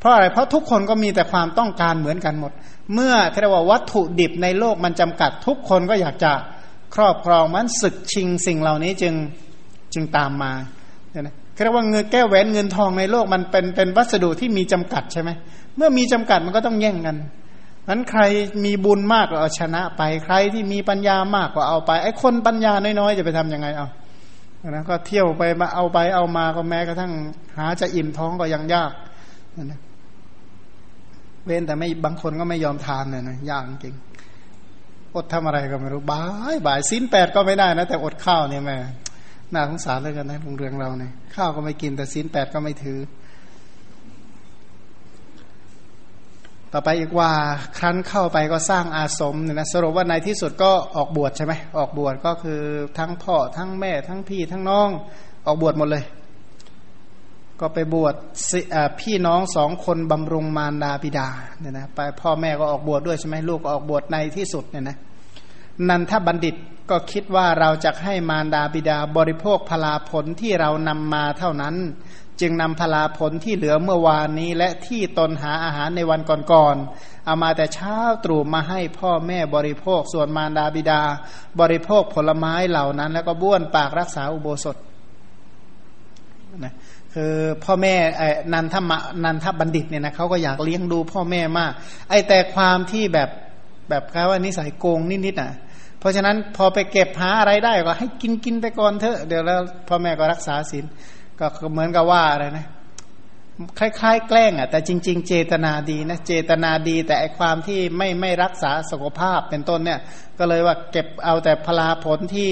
[0.00, 2.52] เพราะอะไรเพราะทุกคนก็มีแต่ความต้องการเหมือนกันหมด
[2.94, 6.32] เมื่อเรียกว่าวัตถุดิบในโลกมันจำกัด ทุกคนก็อยากจะ
[6.94, 9.14] ครอบครองมันศึกชิงสิ่งเหล่านี้จึง
[9.94, 10.52] จึงตามมา
[11.10, 15.30] เนี่ยนะ เรียกว่าเงินแก้วแหวนเงินทองในโลกมันเป็นเป็นวัสดุที่มีจำกัดใช่ไหม
[15.76, 17.16] เมื่อมีจำกัดมันก็ต้องแย่งกัน
[17.88, 18.22] นั้นใคร
[18.64, 23.88] มีบุญมากก็เอาชนะไปใครที่มีปัญญามากก็เอาไป ไอ้คนปัญญาน้อยๆจะไปทํำยังไงเอา
[24.68, 27.12] นะก็เที่ยวไปมาเอาไปเอามาก็แม้กระทั่ง
[27.56, 28.92] หาจะอิ่มท้องก็ยังยาก
[29.62, 29.80] นะ
[31.44, 33.94] เว้นแต่ไม่บางคนก็ไม่ยอมทานเลยนะยากจริง
[35.14, 36.22] อดทำอะไรก็ไม่รู้บา
[36.54, 38.76] ยบายสิ้นแปดก็ไม่ได้นะแต่อดข้าวเนี่ยแม่
[39.54, 42.98] น่าสงสารเลยกันนะโรงเรืองเราเนี่ยข้าวก็ไม่กินแต่ศีลแปดก็ไม่ถือ
[46.72, 47.30] ต่อไปอีกว่า
[47.78, 52.60] ครั้นเข้าไปก็สร้างอาสมเนี่ยนะสรุปว่าในที่สุดก็ออกบวชใช่ไหมออกบวชก็คือ
[52.98, 54.88] ทั้งพ่อทั้งแม่ทั้งพี่ทั้งน้อง
[55.46, 56.04] ออกบวชหมดเลย
[57.60, 58.14] ก็ไปบวช
[59.00, 61.28] พี่น้องสองคนบำรุงมารดาบิดา
[61.60, 64.96] เนี่ยนะไปพ่อแม่ก็ออกบวชดด้วยใช่ไหมลูกก็ออกบวชในที่สุดเนี่ยนะ
[65.88, 66.56] นันทบัณฑิต
[66.90, 71.76] ก็คิดว่าเราจะให้มารดาบิดาบริโภคพลาผลที่เรานำมาเท่านั้น
[72.40, 76.20] จึงนำพลาผลที่เหลือเมื่อวานนี้ และที่ตนหาอาหารในวัน
[76.52, 81.02] ก่อนๆเอามาแต่เช้าตรู่มาให้พ่อแม่บริโภคส่วนมารดาบิดา
[81.60, 84.76] บริโภคผลไม้เหล่านั้น แล้วก็บ้วนปากรักษาอุโบสถ
[86.64, 86.74] นะ
[87.14, 87.94] คือพ่อแม่
[88.52, 88.92] นันทม
[89.24, 91.72] นันทบัณฑิตเนี่ยนะเขาก็อยากเลี้ยงดูพ่อแม่มาก
[92.10, 93.28] ไอแต่ความที่แบบ
[93.92, 95.52] แบบเขาว่านิสัยโกงนิดๆอะ
[95.98, 100.84] เพราะฉะนั้นพอไปเก็บหาอะไรได้ก็ให้กินกินไปก่อนเถอะเดี๋ยวแล้วพ่อแม่ก็รักษาศีล
[101.38, 102.66] ก็เหมือนกับว่าอะไรนะ
[103.78, 110.00] คล้ายๆ แกล้งอะแต่จริง ๆ เจตนาดีนะเจตนาดีแต่ไอความที่ไม่ไม่รักษาสุขภาพเป็นต้นเนี่ย
[110.38, 112.50] ก็เลยว่าเก็บเอาแต่พลาผลที่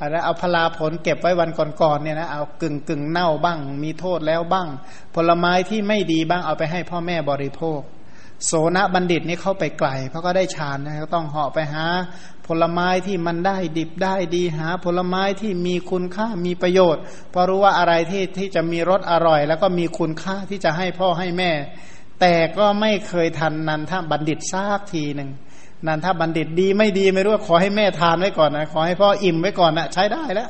[0.00, 1.50] อะไรเอาพลาผลเก็บไว้วัน
[1.82, 4.68] ก่อนๆเนี่ยนะเอากึ่งกึ่งเน่าบ้าง มีโทษแล้วบ้าง
[5.14, 7.80] ผลไม้ที่ไม่ดีบ้างเอาไปให้พ่อแม่บริโภค
[8.46, 11.84] โสนบัณฑิตนี่เข้าไปไกลเพราะก็ได้ฌานนะก็ต้องเหาะไปหา
[12.46, 21.52] ผลไม้ที่มันได้ดิบได้ดีหา ผลไม้ที่มีคุณค่ามีประโยชน์เพราะรู้ว่าอะไรที่ที่จะมีรสอร่อย แล้วก็มีคุณค่าที่จะให้พ่อให้แม่
[22.20, 25.30] แต่ก็ไม่เคยทันนันทบัณฑิตซากทีหนึ่ง
[25.86, 30.48] นันทบัณฑิตดีไม่ดีไม่รู้ขอให้แม่ทานไว้ก่อนนะขอให้พ่ออิ่มไว้ก่อนนะใช้ได้แล้ว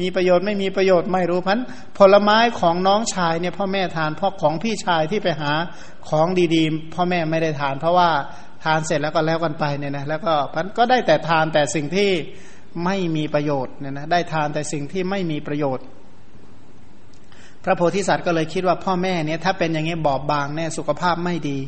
[0.00, 1.60] มีประโยชน์ไม่มีประโยชน์ไม่รู้พัน
[1.98, 5.52] ผลไม้ของน้องชายเนี่ยพ่อแม่ทานพ่อของพี่ชายที่ไปหา
[6.08, 8.10] ของดีๆ พ่อแม่ไม่ได้ทาน เพราะว่า
[8.64, 12.10] ทานเสร็จแล้วก็แล้วกันไปเนี่ยนะแล้วก็พันก็ได้แต่ทานแต่สิ่งที่
[12.84, 15.86] ไม่มีประโยชน์เนี่ยนะได้ทานแต่สิ่งที่ไม่มีประโยชน์
[17.64, 21.58] พระโพธิสัตว์ก็เลยคิดว่าพ่อแม่เนี่ยถ้าเป็นอย่างนี้บอบบางแน่สุขภาพไม่ดี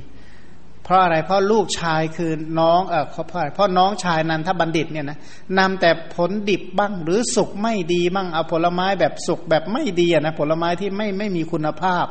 [0.84, 5.18] เพราะอะไรเพราะลูกชายคือน้องเออเพราะเพราะน้องชายนันทบัณฑิตเนี่ยนะ
[5.58, 12.06] นำแต่ผลดิบบ้างหรือสุกไม่ดีบ้างเอาผลไม้แบบสุกแบบไม่ดีนะผลไม้ที่ไม่ไม่มีคุณภาพ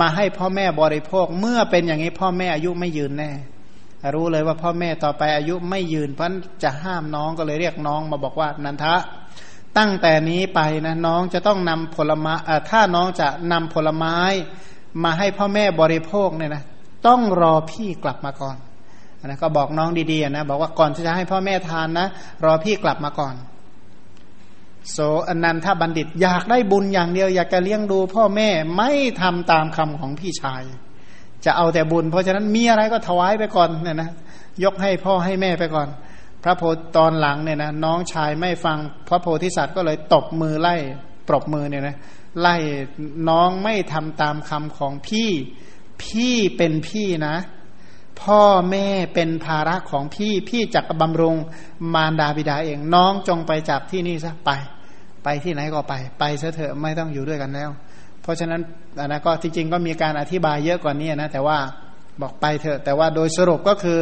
[0.00, 3.30] มาให้พ่อแม่บริโภคเมื่อเป็นอย่างนี้พ่อแม่อายุไม่ยืนแน่
[4.14, 6.26] รู้เลยว่าพ่อแม่ต่อไปอายุไม่ยืนเพราะ
[6.62, 8.94] จะห้ามน้องก็เลยเรียกน้องมาบอกว่านันทะ
[9.78, 12.34] ตั้งแต่นี้ไปนะน้องจะต้องนำผลไม้
[12.70, 14.18] ถ้าน้องจะนำผลไม้
[15.02, 16.64] มาให้พ่อแม่บริโภคเนี่ยนะ
[17.06, 18.56] ต้องรอพี่กลับมาก่อน
[19.26, 22.06] นะก็บอกน้องดีๆนะบอกว่าก่อนที่จะให้พ่อแม่ทานนะ
[22.44, 23.34] รอพี่กลับมาก่อน
[24.92, 24.98] โส
[25.28, 28.90] อนันทบัณฑิตอยากได้บุญอย่างเดียว อยากจะเลี้ยงดูพ่อแม่ไม่
[29.20, 30.62] ทำตามคำของพี่ชาย
[31.44, 34.10] จะเอาแต่บุญ เพราะฉะนั้นมีอะไรก็ถวายไปก่อนเนี่ยนะ
[34.64, 35.88] ยกให้พ่อให้แม่ไปก่อน
[36.42, 36.62] พระโพ
[36.96, 38.78] ตอนหลังเนี่ยนะน้องชายไม่ฟัง
[39.08, 40.76] พระโพธิสัตว์ก็เลยตบมือไล่
[41.28, 41.96] ปรบมือเนี่ยนะ
[42.40, 42.56] ไล่
[43.28, 45.30] น้องไม่ทำตามคำของพี่
[46.02, 47.36] พี่เป็นพี่นะ
[48.22, 51.36] พ่อแม่เป็นภาระของพี่พี่จักบำรุง
[51.94, 54.50] มารดาบิดาเองน้องจงไปจากที่นี่ซะไป
[55.24, 57.70] ไปที่ไหนก็ไป ไปซะเถอะไม่ต้องอยู่ด้วยกันแล้ว
[58.22, 58.60] เพราะฉะนั้น
[59.00, 61.58] อันนะก็จริงก็มีการอธิบายเยอะกว่านี้นะ แต่ว่า
[62.22, 64.00] บอกไปเถอะ แต่ว่าโดยสรุปก็คือ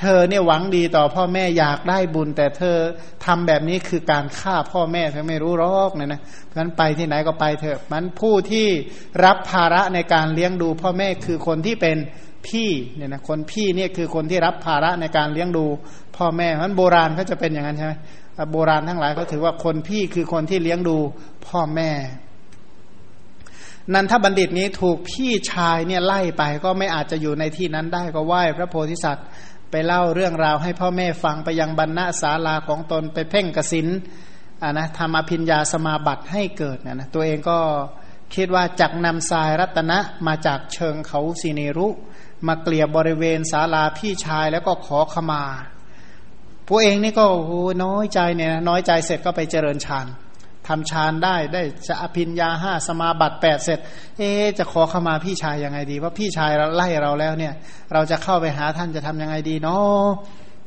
[0.00, 2.76] เธอเนี่ยหวังดีต่อพ่อแม่อยากได้บุญ แต่เธอ
[3.24, 8.66] ทำแบบนี้คือการฆ่าพ่อแม่เธอไม่รู้รอกเนี่ยนะเพราะฉะนั้นไปที่ไหนก็ไปเถอะมันผู้ที่
[9.24, 11.96] รับภาระในการเลี้ยงดูพ่อแม่คือคนที่เป็น
[12.48, 15.64] พี่เนี่ยนะคนพี่เนี่ยคือคนที่รับภาระในการเลี้ยงดู
[16.16, 17.92] พ่อแม่มันโบราณเขาจะเป็นอย่างนั้นใช่ไหม
[18.52, 20.98] โบราณทั้งหลายเขาถือว่าคนพี่คือคนที่เลี้ยงดู
[21.46, 21.90] พ่อแม่
[23.94, 29.26] นันทบัณฑิตนี้ถูกพี่ชายเนี่ยไล่ไปก็ไม่อาจจะอยู่ในที่นั้นได้ก็ไหว้พระโพธิสัตว์
[29.70, 33.88] ไปเล่าเรื่องราวให้พ่อแม่ฟังไปยังบรรณาศาลาของตนไปเพ่งกสิน
[34.62, 37.58] อ่านะทำอภิญญาสมาบัติให้เกิดนะนะตัวเองก็
[38.34, 41.88] คิดว่าจักนำทรายรัตนะมาจากเชิงเขาสีเนรุ
[42.46, 45.44] มาเกลี่ยบริเวณศาลาพี่ชายแล้วก็ขอขมา
[46.68, 50.06] ผู้เองนี่ก็โอ้น้อยใจเนี่ยน้อยใจเสร็จก็ไปเจริญฌาน
[50.68, 53.78] ทำฌานได้ได้จะอภินยาห้าสมาบัติแปดเสร็จ
[54.18, 57.54] เอ๊จะขอเข้ามาพี่ชายยังไงดี ว่าพี่ชายเราไล่เราแล้วเนี่ย
[57.92, 60.04] เราจะเข้าไปหาท่านจะทำยังไงดีเนาะ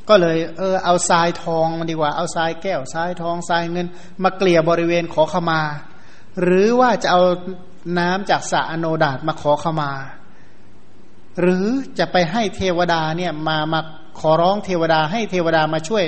[0.09, 3.87] ก็เลยเออเอาทรายทองมาดีกว่าเอาทรายแก้วทรายทองทรายเงิน
[4.23, 5.61] มาเกลี่ยบริเวณขอขมา
[6.41, 7.21] หรือว่าจะเอา
[7.99, 9.91] น้ำจากสระอโนดาตมาขอขมา
[11.41, 11.65] หรือ
[11.99, 13.79] จะไปให้เทวดาเนี่ยมามา
[14.20, 16.05] ขอร้องเทวดาให้เทวดามาช่วย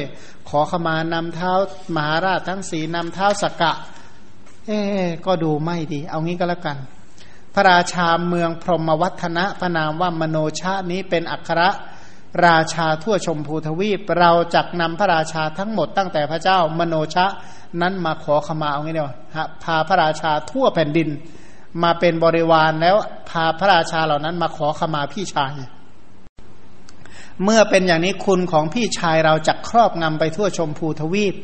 [0.49, 1.51] ขอขมานำเท้า
[1.95, 3.73] มหาราชทั้งสีนำเท้าสกกะ
[4.67, 4.79] เอ๊
[5.25, 6.77] ก็ดูไม่ดี เอางี้ก็แล้วกัน
[7.53, 11.61] พระราชาเมืองพรหมวัฒนะพระนามว่ามโนชานี้เป็นอัคร
[12.47, 17.25] ราชาทั่วชมพูทวีป เราจักนำพระราชาทั้งหมดตั้งแต่พระเจ้ามโนชะ
[17.81, 19.09] นั้นมาขอขมาเอางี้เดียว
[19.63, 21.09] พาพระราชาทั่วแผ่นดิน
[21.83, 22.95] มาเป็นบริวารแล้ว
[23.29, 25.53] พาพระราชาเหล่านั้นมาขอขมาพี่ชาย
[27.43, 31.35] เมื่อเป็นอย่างนี้คุณของพี่ชายเราจะครอบงำไปทั่วชมพูทวีป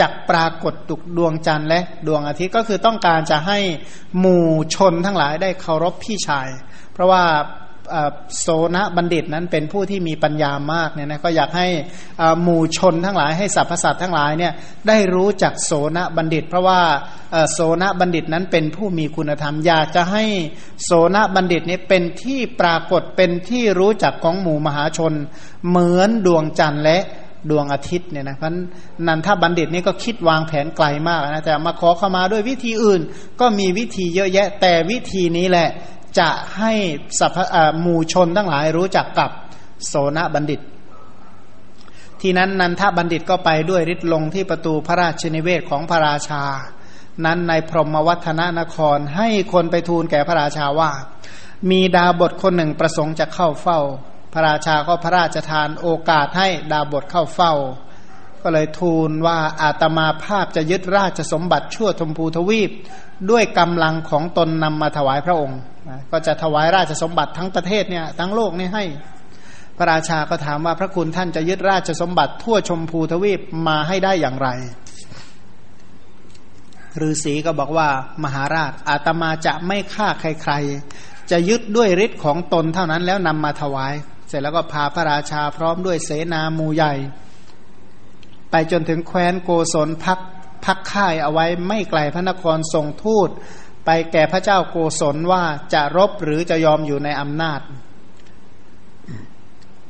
[0.00, 3.58] จักปรากฏตุกดวงจันทร์และดวงอาทิตย์ก็คือต้องการจะให้
[4.18, 6.48] หมู่ชนทั้งหลายได้เคารพพี่ชาย
[6.92, 7.24] เพราะว่า
[8.40, 11.68] โสนบัณฑิตนั้นเป็นผู้ที่มีปัญญามากเนี่ยนะก็อยากให้
[12.42, 14.52] หมู่ชนทั้งหลายให้สรรพสัตว์ทั้งหลายเนี่ย
[14.88, 16.80] ได้รู้จักโสนบัณฑิต เพราะว่า
[17.52, 20.24] โสนบัณฑิตนั้นเป็นผู้มีคุณธรรม อยากจะให้
[20.84, 25.12] โสนบัณฑิตนี้เป็นที่ปรากฏเป็นที่รู้จักของหมู่มหาชน
[25.68, 26.98] เหมือนดวงจันทร์และ
[27.50, 28.52] ดวงอาทิตย์เนี่ยนะเพราะ
[29.06, 33.00] นันทบัณฑิตนี่ก็คิดวางแผนไกลมากนะแต่มาขอเข้ามาด้วยวิธีอื่น
[33.40, 35.68] ก็มีวิธีเยอะแยะ แต่วิธีนี้แหละ
[36.18, 36.72] จะให้
[37.18, 37.36] สัพ
[37.80, 39.30] หมู่ชนทั้งหลายรู้จักกับ
[39.86, 40.60] โสนบัณฑิต
[42.20, 46.42] ที่นั้นนันทบัณฑิตก็ไปด้วยฤทธิ์ลงที่ประตูพระราชนิเวศของพระราชา
[47.24, 50.90] นั้นในพรหมวัฒนนครให้คนไปทูลแก่พระราชาว่า
[51.70, 53.80] มีดาบทคนหนึ่งประสงค์จะเข้าเฝ้า
[54.32, 57.54] พระราชาก็พระราชทานโอกาสให้ดาบทเข้าเฝ้า
[58.42, 62.70] ก็เลยทูลว่าอาตมาภาพจะยึดราชสมบัติชั่วชมพูทวีป
[63.30, 65.60] ด้วยกำลังของตนนำมาถวายพระองค์
[66.12, 68.84] ก็จะถวายราชสมบัติทั้งประเทศเนี่ยทั้งโลกนี่ให้
[69.78, 74.48] พระราชาก็ถามว่าพระคุณท่านจะยึดราชสมบัติทั่วชมพูทวีปมาให้ได้อย่างไร
[77.08, 77.88] ฤาษีก็บอกว่า
[78.24, 83.92] มหาราชอาตมาจะไม่ฆ่าใครๆ จะยึดด้วยฤทธิ์ของตนเท่านั้นแล้วนำมาถวาย
[84.28, 86.94] เสร็จแล้วก็พาพระราชาพร้อมด้วยเสนามูใหญ่
[88.58, 90.18] ไปจนถึงแคว้นโกศลพัก
[90.64, 93.28] พักค่ายเอาไว้ไม่ไกลพระนครทรงทูต
[93.86, 95.44] ไปแก่พระเจ้าโกศลว่า
[95.74, 97.60] จะรบหรือจะยอมอยู่ในอำนาจ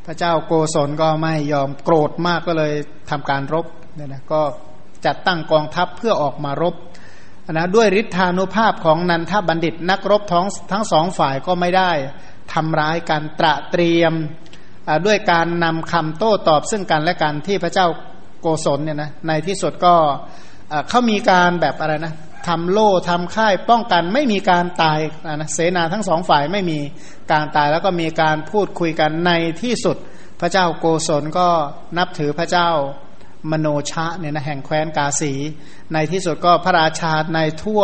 [0.06, 2.74] พระเจ้าโกศลก็ไม่ยอมโกรธมากก็เลย
[3.10, 4.42] ทำการรบเนี่ยนะก็
[5.06, 6.74] จัดตั้งกองทัพเพื่อออกมารบ
[7.52, 11.90] นะด้วยฤทธานุภาพของนันทบัณฑิตนักรบท้องทั้งสองฝ่ายก็ไม่ได้
[12.52, 14.14] ทำร้ายการตระเตรียม
[15.06, 17.88] ด้วยการนำคำโต้ตอบซึ่งกันและกันที่พระเจ้า
[18.41, 19.95] โกศลเนี่ยนะในที่สุดก็
[20.89, 22.14] เขามีการแบบอะไรนะ
[22.47, 24.99] ทำโล่ทำค่ายป้องกันไม่มีการตาย
[25.34, 26.78] นะเสนาทั้งสองฝ่ายไม่มี
[27.32, 29.32] การตายแล้วก็มีการพูดคุยกันใน
[29.62, 29.97] ที่สุด
[30.41, 31.49] พระเจ้าโกศลก็
[31.99, 32.68] นับถือพระเจ้า
[33.51, 35.32] มโนชะเนี่ยนะแห่งแคว้นกาสี
[35.93, 37.82] ในที่สุดก็พระราชาในทั่ว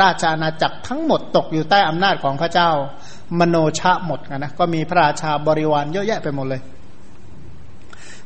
[0.00, 2.70] ราชอาณาจักรทั้งหมดตกอยู่ใต้อำนาจของพระเจ้า
[3.38, 6.62] มโนชะหมดนะก็มีพระราชาบริวารเยอะแยะไปหมดเลย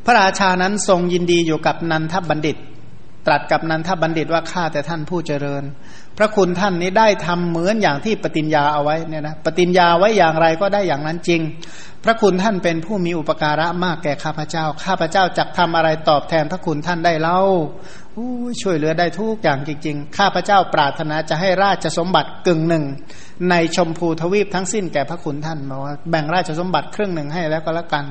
[0.09, 2.57] ระราชานั้นทรงยินดีอยู่กับนันทบัณฑิต
[3.27, 5.65] ตรัสกับนันทบัณฑิตว่าข้าแต่ท่านผู้เจริญ
[6.19, 11.41] พระคุณท่านนี้ได้ทำเหมือนอย่างที่ปฏิญญาเอาไว้เนี่ยนะปฏิญญาไว้อย่างไรก็ได้อย่างนั้นจริง
[12.05, 17.41] พระคุณท่านเป็นผู้มีอุปการะมากแก่ข้าพเจ้า ข้าพเจ้าจักทำอะไรตอบแทนพระคุณท่านได้เล่า
[18.63, 22.85] ช่วยเหลือได้ทุกอย่างจริง ๆ ข้าพเจ้าปรารถนาจะให้ราชสมบัติกึ่งหนึ่ง
[23.51, 28.05] ในชมพูทวีปทั้งสิ้นแก่พระคุณท่านมาว่าแบ่งราชสมบัติครึ่งหนึ่งให้แล้วก็แล้วกัน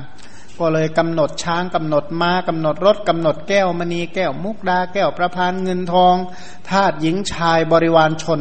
[0.60, 6.16] ก็เลยกำหนดช้างกำหนดม้ากำหนดรถกำหนดแก้วมณีแก้วมุกดาแก้วประพานเงินทอง
[6.70, 8.40] ทาตหญิงชายบริวารชน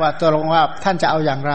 [0.00, 1.54] ว่าตัวลงว่าท่านจะเอาอย่างไร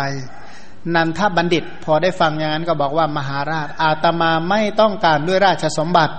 [0.96, 6.16] นันทบัณฑิต พอได้ฟังอย่างนั้นก็บอกว่ามหาราช อาตมาไม่ต้องการด้วยราชสมบัติ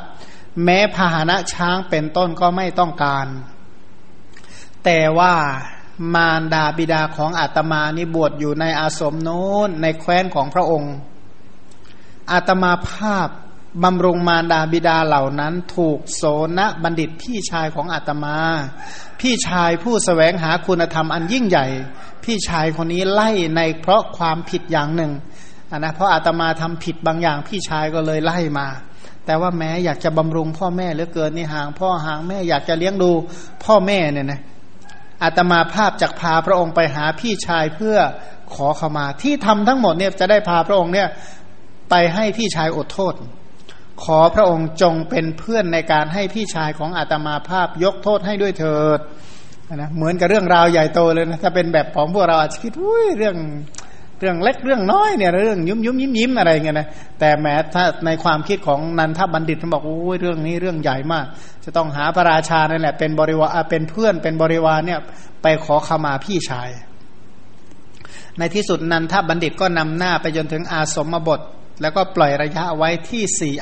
[0.64, 3.26] แม้พาหนะช้างเป็นต้นก็ไม่ต้องการ
[4.84, 5.34] แต่ว่า
[6.14, 10.94] มารดาบิดาของอาตมานี่บวชอยู่ในอาสมโน้นในแคว้นของพระองค์
[12.32, 13.28] อาตมาภาพ
[13.82, 16.22] บำรุงมารดาบิดาเหล่านั้นถูกโส
[16.58, 18.36] นบัณฑิตพี่ชายของอาตมา
[19.20, 21.66] พี่ชายผู้สแสวงหาคุณธรรมอันยิ่งใหญ่
[22.24, 25.12] พี่ชายคนนี้ไล่ในเพราะความผิดอย่างหนึ่ง
[25.70, 28.68] นนะเพราะอาตมาทำผิดบางอย่างพี่ชายก็เลยไล่มา
[29.26, 33.10] แต่ว่าแม้อยากจะบำรุงพ่อแม่เหลือเกินนี่ห่างพ่อห่างแม่อยากจะเลี้ยงดู
[33.64, 34.40] พ่อแม่เนี่ยนะ
[35.22, 37.96] อาตมาภาพจากพาพระองค์ไปหาพี่ชายเพื่อ
[38.54, 41.08] ขอเข้ามา ที่ทำทั้งหมดเนี่ยจะได้พาพระองค์เนี่ย
[41.90, 43.14] ไปให้พี่ชายอดโทษ
[44.02, 48.98] ขอพระองค์จงเป็นเพื่อนในการให้พี่ชายของอาตมาภาพยกโทษให้ด้วยเถิด
[49.74, 53.36] นะเหมือนกับเรื่องราวใหญ่โตเลยนะถ้าเป็นแบบของพวกเราอาจจะคิดอุ้ยเรื่อง
[54.20, 56.88] เรื่องเล็กเรื่องน้อยเนี่ยเรื่องยุ่มยุ่มยิ้มยิ้มอะไรเงี้ยนะ
[57.20, 61.26] แต่แม้ถ้าในความคิดของนันทบัณฑิตเขาบอกโอ้ยเรื่องนี้เรื่องใหญ่มาก
[61.64, 65.00] จะต้องหาพระราชานั่นแหละเป็นบริวารเป็นเพื่อนเป็นบริวารเนี่ย
[65.42, 66.70] ไปขอขมาพี่ชาย
[68.38, 71.40] ในที่สุดนันทบัณฑิตก็นำหน้าไปจนถึงอาสมบท
[71.80, 73.54] แล้วก็ปล่อยระยะไว้ที่สี่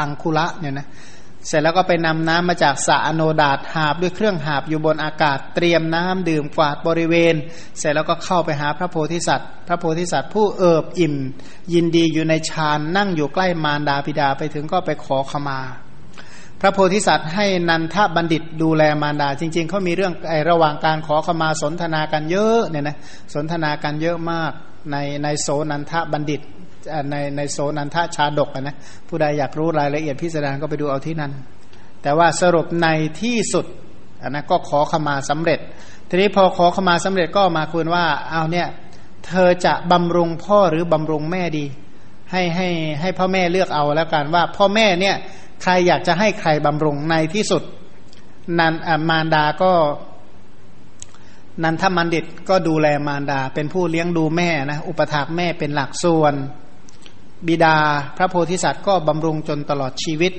[0.00, 0.88] อังคุระเนี่ยนะ
[1.46, 7.34] เสร็จแล้วก็ไปนำน้ำมาจากสระอโนดาตหาบด้วยเครื่องหาบอยู่บนอากาศเตรียมน้ำดื่มกวาดบริเวณ
[7.78, 11.14] เสร็จแล้วก็เข้าไปหาพระโพธิสัตว์ พระโพธิสัตว์ผู้เอิบอิ่ม
[11.72, 15.60] ยินดีอยู่ในฌานนั่งอยู่ใกล้มารดาบิดาไปถึงก็ไปขอขมา
[16.60, 22.96] พระโพธิสัตว์ให้นันทบัณฑิตดูแลมารดา จริง ๆเขามีเรื่องไอระหว่างการขอขมาสนทนากันเยอะเนี่ยนะ
[23.34, 24.52] สนทนากันเยอะมาก
[24.90, 26.40] ในในโซนันทบัณฑิต
[27.10, 28.76] ในในโซนันทชาดกนะ
[29.08, 31.32] ผู้ใดอยากรู้รายละเอียดพิสดารก็ไปดูเอาที่นั่น
[32.02, 32.88] แต่ว่าสรุปใน
[33.22, 33.66] ที่สุด
[34.22, 35.60] อันนะก็ขอขมาสำเร็จ
[36.08, 38.68] ทีนี้พอขอขมาสำเร็จก็มาคุยว่าเอาเนี่ย
[39.26, 41.64] เธอจะบำรุงพ่อหรือบำรุงแม่ดี
[42.30, 42.68] ให้ให้
[43.00, 45.16] ให้พ่อแม่เลือกเอาแล้วกันว่าพ่อแม่เนี่ย
[45.62, 47.62] ใครอยากจะให้ใครบำรุงในที่สุด
[48.58, 48.74] นัน
[49.08, 49.72] มารดาก็
[51.62, 56.34] นันทมันดิตก็ดูแลมารดา เป็นผู้เลี้ยงดูแม่นะอุปถากแม่เป็นหลักส่วน
[57.48, 57.76] บิดา
[58.16, 60.32] พระโพธิสัตว์ก็บำรุงจนตลอดชีวิต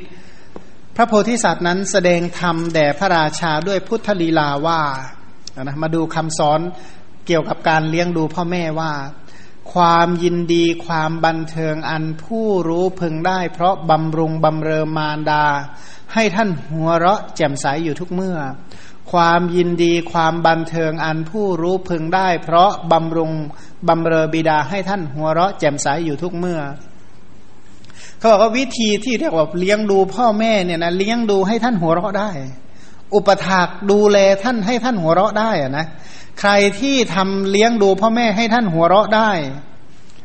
[0.96, 4.82] พระโพธิสัตว์นั้นแสดงธรรมแด่พระราชาด้วยพุทธลีลาว่า
[5.62, 6.60] นะมาดูคำสอน
[7.28, 8.94] เกี่ยวกับการเลี้ยงดูพ่อแม่ว่า
[9.74, 15.46] ความยินดีความบันเทิงอันผู้รู้พึงได้ เพราะบำรุงบำเรอมารดา
[16.14, 18.38] ให้ท่านหัวเราะแจ่มใสอยู่ทุกเมื่อ
[19.12, 23.32] ความยินดีความบันเทิงอันผู้รู้พึงได้ เพราะบำรุง
[23.88, 26.60] บำเรอบิดาให้ท่านหัวเราะแจ่มใสอยู่ทุกเมื่อ
[28.22, 32.32] เขาบอกว่าวิธีที่เรียกว่าเลี้ยงดูพ่อแม่เนี่ยนะเลี้ยงดูให้ท่านหัวเราะได้
[33.16, 35.86] อุปถากดูแลท่านให้ท่านหัวเราะได้อะนะ
[36.40, 39.32] ใครที่ทำเลี้ยงดูพ่อแม่ให้ท่านหัวเราะได้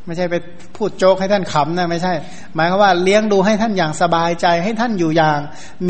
[0.06, 0.34] ไม่ใช่ไป
[0.76, 2.12] พูดโจกให้ท่านขำนะไม่ใช่
[2.54, 5.40] หมายความว่าเลี้ยงดูให้ท่านอย่างสบายใจ ให้ท่านอยู่อย่าง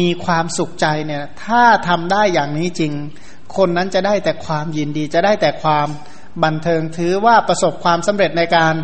[0.01, 2.93] มีความสุขใจเนี่ย ถ้าทำได้อย่างนี้จริง
[3.57, 5.89] คนนั้นจะได้แต่ความยินดีจะได้แต่ความ
[6.45, 8.75] บันเทิงถือว่าประสบความสำเร็จในการ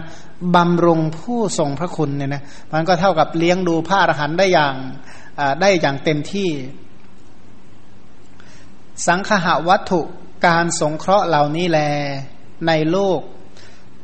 [0.54, 4.74] บำรุงผู้ทรงพระคุณเนี่ยนะมันก็เท่ากับเลี้ยงดูพระอรหันต์ได้อย่าง
[5.60, 6.50] ได้อย่างเต็มที่
[9.06, 10.00] สังคหวัตถุ
[10.46, 11.78] การสงเคราะห์เหล่านี้แล
[12.66, 13.20] ในโลก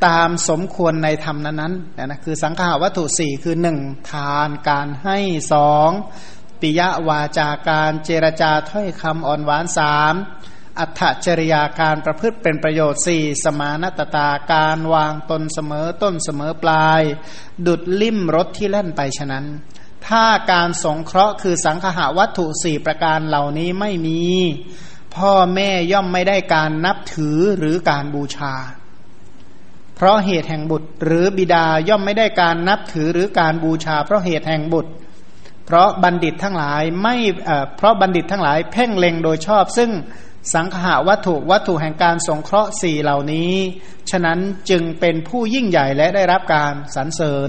[0.06, 3.78] ตามสมควรในธรรมนั้นๆนะคือสังขาวัตถุสี่คือหนึ่ง
[4.10, 5.18] ทานการให้
[5.52, 5.90] สอง
[6.60, 10.14] ปิยวาจาการเจรจาถ้อยคำอ่อนหวานสาม
[10.80, 10.90] อัต
[11.26, 17.02] จริยาการประพฤติเป็นประโยชน์สี่สมานตตาการวางตนเสมอต้นเสมอปลาย
[17.66, 19.46] ดุดลิ่มรถที่เล่นไปฉะนั้น
[20.06, 24.22] ถ้าการสงเคราะห์คือสังขาวัตถุสี่ประการเหล่านี้ไม่มี
[25.16, 28.54] พ่อแม่ย่อมไม่ได้การนับถือหรือการบูชา
[29.96, 34.92] เพราะเหตุแห่งบุตร หรือบิดาย่อมไม่ได้การนับถือหรือการบูชา เพราะเหตุแห่งบุตร
[35.66, 37.16] เพราะบัณฑิตทั้งหลายไม่
[37.76, 39.90] เพราะบัณฑิตทั้งหลายเพ่งเล็งโดยชอบ ซึ่ง
[40.54, 43.52] สังหาวัตถุวัตถุแห่งการสงเคราะห์สี่เหล่านี้
[44.10, 44.38] ฉะนั้น
[44.70, 47.48] จึงเป็นผู้ยิ่งใหญ่และได้รับการสรรเสริญ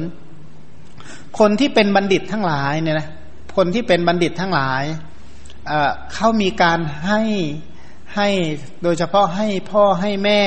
[1.39, 3.07] คนที่เป็นบัณฑิตทั้งหลายเนี่ยนะ
[3.55, 4.83] คนที่เป็นบัณฑิตทั้งหลาย
[6.13, 7.21] เขามีการให้
[8.15, 8.29] ให้
[8.83, 10.41] โดยเฉพาะให้พ่อให้แม่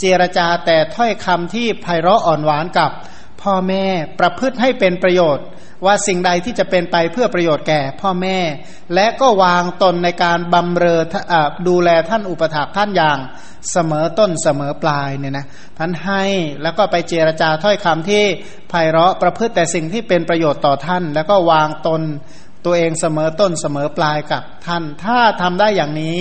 [0.00, 2.90] เจรจาแต่ถ้อยคำที่ไพเราะอ่อนหวานกับ
[3.44, 3.84] พ่อแม่
[4.20, 5.46] ประพฤติให้เป็นประโยชน์
[5.84, 8.38] ว่าสิ่งใดที่จะเป็นไปเพื่อประโยชน์แก่พ่อแม่
[8.94, 11.00] และก็วางตนในการบำเรอ
[11.68, 13.18] ดูแลท่านอุปถัมภ์ท่านอย่าง
[13.72, 15.46] เสมอต้นเสมอปลายเนี่ยนะ
[15.78, 16.24] ท่านให้
[16.62, 18.24] แล้วก็ไปเจรจาถ้อยคำที่
[18.68, 22.02] ไพเราะประพฤติแต่สิ่งที่เป็นประโยชน์ต่อท่าน แล้วก็วางตน
[22.64, 26.18] ตัวเองเสมอต้นเสมอปลายกับท่าน ถ้าทำได้อย่างนี้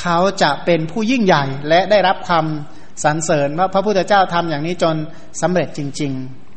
[0.00, 4.96] เขาจะเป็นผู้ยิ่งใหญ่และได้รับคำสรรเสริญว่าพระพุทธเจ้าทำอย่างนี้จน
[5.40, 6.47] สำเร็จจริง ๆ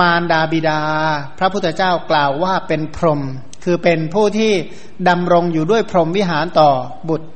[0.00, 0.80] มารดาบิดา
[1.38, 3.20] พระพุทธเจ้ากล่าวว่าเป็นพรหม
[3.64, 4.52] คือเป็นผู้ที่
[5.08, 6.70] ดำรงอยู่ด้วยพรหมวิหารต่อ
[7.08, 7.28] บุตร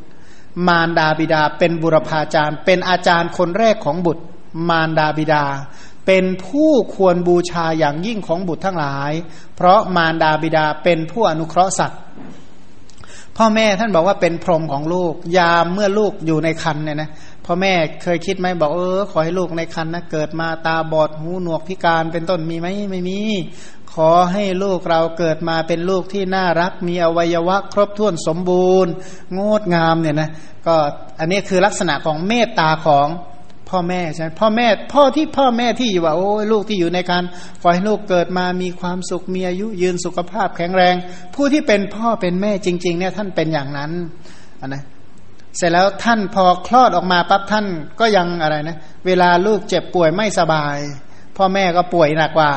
[0.68, 4.22] มารดาบิดาเป็นบุรพาจารย์ เป็นอาจารย์คนแรกของบุตร
[4.68, 5.44] มารดาบิดา
[6.06, 9.12] เป็นผู้ควรบูชาอย่างยิ่งของบุตรทั้งหลาย
[9.56, 12.00] เพราะมารดาบิดาเป็นผู้อนุเคราะห์สัตว์
[13.36, 17.10] พ่อแม่ท่านบอกว่าเป็นพรหมของลูก ยามเมื่อลูกอยู่ในคันเนี่ยนะ
[17.50, 23.18] พ่อแม่เคยคิดไหมบอกเออขอให้ลูกในคันนะเกิดมาตาบอดหูหนวกพิการเป็นต้นมีไหมไม่มี
[23.92, 28.92] ขอให้ลูกเราเกิดมาเป็นลูกที่น่ารัก มีอวัยวะครบถ้วนสมบูรณ์
[29.38, 30.30] งดงามเนี่ยนะ
[30.66, 30.76] ก็
[31.18, 33.06] อันนี้คือลักษณะของเมตตาของ
[33.68, 37.22] พ่อแม่ใช่ไหมพ่อแม่พ่อที่พ่อแม่ที่อยู่ว่าโอ้ลูกที่อยู่ในการ
[37.60, 40.94] ขอให้ลูกเกิดมามีความสุขมีอายุยืนสุขภาพแข็งแรง
[41.34, 43.90] ผู้ที่เป็นพ่อเป็นแม่จริง ๆ เนี่ยท่านเป็นอย่างนั้น
[44.66, 44.82] นะ
[45.56, 47.66] เสร็จแล้วท่านพอคลอดออกมาปั๊บท่าน
[48.00, 48.76] ก็ยังอะไรนะ
[49.06, 50.76] เวลาลูกเจ็บป่วยไม่สบาย
[51.36, 52.52] พ่อแม่ก็ป่วยหนักกว่า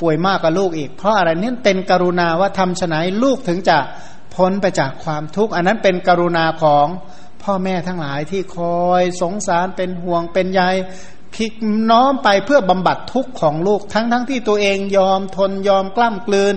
[0.00, 3.78] ป่วยมากกว่าลูกอีก เพราะอะไรเนี่ยเป็นกรุณาว่าทำฉไหนลูกถึงจะ
[4.34, 6.86] พ้นไปจากความทุกข์อันนั้นเป็นกรุณาของ
[7.42, 10.62] พ่อแม่ทั้งหลายที่คอยสงสารเป็นห่วงเป็นใย
[11.34, 11.52] พิก
[11.90, 16.54] น้อมไปเพื่อบำบัดทุกข์ของลูกทั้งทั้งที่ตัวเองยอมทนยอมกล้ำกลืน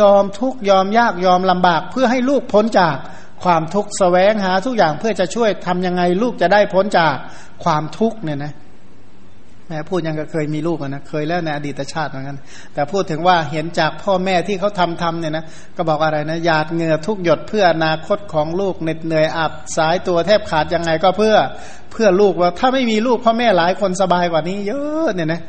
[0.00, 2.96] ยอมทุกข์ยอมยากยอมลำบาก เพื่อให้ลูกพ้นจาก
[3.44, 7.14] ความทุกข์สแสวงหาทุกอย่างเพื่อจะช่วยทำยังไงลูกจะได้พ้นจาก
[7.64, 8.52] ความทุกข์เนี่ยนะ
[9.68, 12.38] แม่พูดยังก็เคยมีลูกนะเคยแล้วในอดีตชาติเหมือนกัน
[12.74, 15.44] แต่พูดถึงว่าเห็นจากพ่อแม่ที่เขาทำทำเนี่ยนะ
[15.76, 21.36] ก็บอกอะไรนะหยาดเหงื่อทุกหยดเพื่ออนาคตของลูกเหน็ดเหนื่อยอับสายตัวแทบขาดยังไงก็เพื่อ
[21.92, 25.40] เพื่อลูกว่าถ้าไม่มีลูกพ่อแม่หลายคนสบายกว่านี้เยอะเนี่ยนะ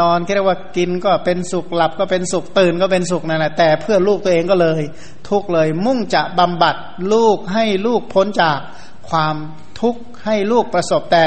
[0.00, 4.80] นอนแค่ว่ากินก็เป็นสุขหลับก็เป็นสุขตื่นก็เป็นสุขนั่นแหละแต่เพื่อลูกตัวเองก็เลย
[5.28, 6.76] ทุกเลย มุ่งจะบำบัด
[7.12, 8.58] ลูกให้ลูกพ้นจาก
[9.10, 9.36] ความ
[9.80, 11.26] ทุกข์ให้ลูกประสบแต่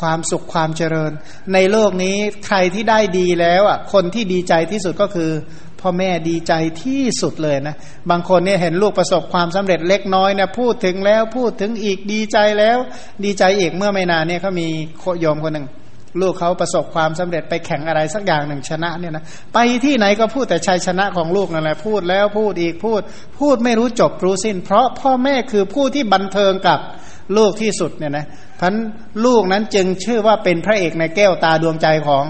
[0.00, 1.12] ความสุขความเจริญ
[1.52, 5.30] ในโลกนี้ใครที่ได้ดีแล้วอะคนที่ดีใจที่สุดก็คือ
[5.80, 6.52] พ่อแม่ดีใจ
[6.82, 7.76] ที่สุดเลยนะ
[8.10, 12.78] บางคนเนี่ยเห็นลูกประสบความสำเร็จเล็กน้อยเนี่ยพูดถึงแล้วพูดถึงอีกดีใจแล้ว
[13.24, 14.68] ดีใจอีกเมื่อไม่นานเนี่ยเขามี
[15.20, 15.66] โยมคนหนึ่ง
[16.20, 23.00] ลูกเขาประสบความสำเร็จไปแข่งอะไรสักอย่างหนึ่งชนะเนี่ยนะไปที่ไหนก็พูดแต่ชัยชนะของลูกนั่นแหละพูดแล้วพูดอีกพูด
[23.40, 26.78] พูดไม่รู้จบรู้สิ้น เพราะพ่อแม่คือผู้ที่บันเทิงกับ
[27.36, 28.26] ลูกที่สุดเนี่ยนะ
[28.60, 28.74] พัน
[29.24, 32.24] ลูกนั้นจึงชื่อว่าเป็นพระเอกในแก้วตาดวงใจของ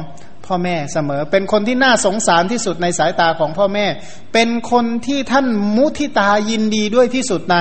[0.47, 3.87] พ่อแม่เสมอ เป็นคนที่น่าสงสารที่สุดในสายตาของพ่อแม่
[4.33, 7.59] เป็นคนที่ท่านมุทิตายินดีด้วยที่สุดใน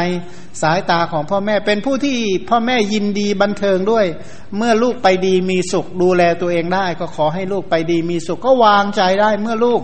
[0.61, 2.17] สายตาของพ่อแม่ เป็นผู้ที่
[2.49, 4.05] พ่อแม่ยินดีบันเทิงด้วย
[4.57, 9.81] เมื่อลูกไปดีมีสุขดูแลตัวเองได้ ก็ขอให้ลูกไปดีมีสุขก็วางใจได้เมื่อลูก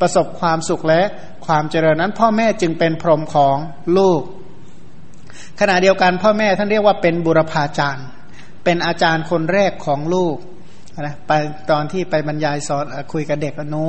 [0.00, 1.02] ประสบความสุขและ
[1.46, 3.56] ความเจริญนั้นพ่อแม่จึงเป็นพรหมของ
[3.98, 4.20] ลูก
[5.60, 8.06] ขณะเดียวกันพ่อแม่ท่านเรียกว่าเป็นบุรพาจารย์
[8.64, 10.36] เป็นอาจารย์คนแรกของลูก
[11.00, 11.32] นะไป
[11.70, 13.86] ตอนที่ไปบรรยายสอนคุยกับเด็กหนู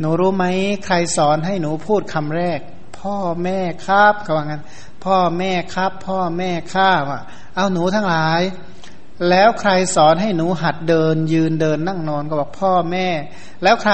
[0.00, 0.44] หนูรู้ไหม
[0.86, 2.60] ใครสอนให้หนูพูดคำแรก
[3.00, 4.62] พ่อแม่ครับเขาว่างั้น
[5.04, 7.20] พ่อแม่ครับ พ่อแม่ข้าว่ะ
[7.56, 8.40] เอาหนูทั้งหลาย
[9.30, 13.06] แล้วใครสอนให้หนูหัดเดิน ยืนเดินนั่งนอนก็บอกพ่อแม่
[13.62, 13.92] แล้วใคร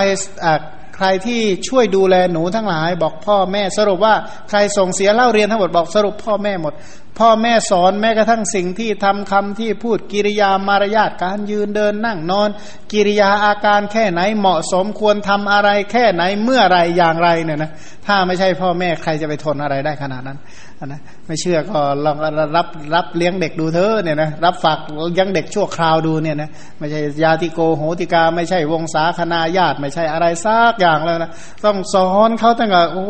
[0.97, 4.15] ใครที่ช่วยดูแลหนูทั้งหลาย บอกพ่อแม่สรุปว่า
[4.49, 6.75] ใครส่งเสียเล่าเรียนทั้งหมดบอกสรุปพ่อแม่หมด
[7.19, 12.49] พ่อแม่สอนแม้กระทั่งสิ่งที่ทำคำที่พูดกิริยามารยาทการยืนเดินนั่งนอน
[12.93, 17.71] กิริยาอาการแค่ไหนเหมาะสมควรทำอะไรแค่ไหนเมื่อไรอย่างไรเนี่ยนะ
[18.07, 20.39] ถ้าไม่ใช่พ่อแม่ใครจะไปทนอะไรได้ขนาดนั้น
[20.87, 22.17] นะไม่เชื่อก็ลอง
[22.57, 24.79] รับรับเลี้ยงเด็กดูเถอเนี่ยนะรับฝาก
[25.13, 31.31] เลี้ยงเด็กชั่วคราวดูเนี่ยนะไม่ใช่ยาติโกโหติกา ไม่ใช่วงศาคณาญาติไม่ใช่อะไรซากอย่างแล้วนะ
[31.65, 33.05] ต้องสอนเขาตั้งแต่โอ้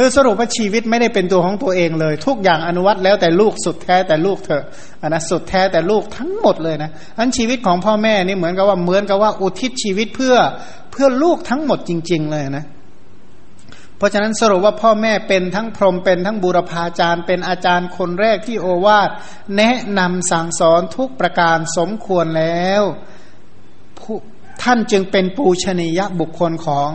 [0.00, 4.64] คือสรุปว่าชีวิตไม่ได้เป็นตัวของตัวเองเลย ทุกอย่างอนุวัตแล้วแต่ลูกสุดแท้แต่ลูกเถอะ
[5.08, 10.36] นะสุดแท้แต่ลูกทั้งหมดเลยนะอันชีวิตของพ่อแม่นี่เหมือนกับว่าเหมือนกับว่าอุทิศชีวิตเพื่อ
[10.90, 12.64] เพื่อลูกทั้งหมดจริง ๆ เลยนะ
[13.96, 19.10] เพราะฉะนั้นสรุปว่าพ่อแม่เป็นทั้งพรหมเป็นทั้งบูรพาจารย์ เป็นอาจารย์คนแรกที่โอวาท
[19.56, 22.82] แนะนำสั่งสอนทุกประการสมควรแล้ว
[24.62, 26.88] ท่านจึงเป็นปูชนียบุคคลของ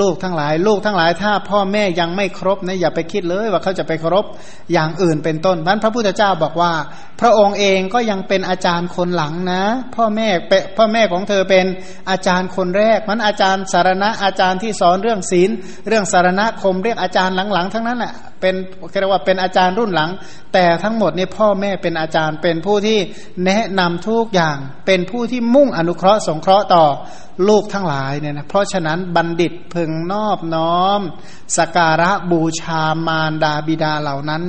[0.00, 4.24] ลูกทั้งหลาย ลูกทั้งหลาย ถ้าพ่อแม่ยังไม่ครบนะอย่าไปคิดเลยว่าเขาจะไปเคารพ
[4.72, 6.72] อย่างอื่นเป็นต้นพันพระพุทธเจ้าบอกว่า
[7.20, 9.62] พระองค์เองก็ยังเป็นอาจารย์คนหลังนะ
[9.96, 10.28] พ่อแม่
[10.76, 11.66] พ่อแม่ของเธอเป็น
[12.10, 15.50] อาจารย์คนแรกมันอาจารย์สารณะอาจารย์ที่สอนเรื่องศีล
[15.88, 18.54] เรื่องสารณะคมเรียกอาจารย์หลังๆ ทั้งนั้นแหละเป็น
[19.00, 20.10] เรียกว่าเป็นอาจารย์รุ่นหลัง
[20.52, 22.98] แต่ทั้งหมดนี่พ่อแม่เป็นอาจารย์เป็นผู้ที่
[23.46, 26.84] แนะนำทุกอย่าง เป็นผู้ที่มุ่งอนุเคราะห์สงเคราะห์ต่อ
[27.48, 31.00] ลูกทั้งหลายเนี่ยนะเพราะฉะนั้นบัณฑิตพึงนอบน้อม
[31.56, 34.42] สการะบูชามารดาบิดาเหล่านั้น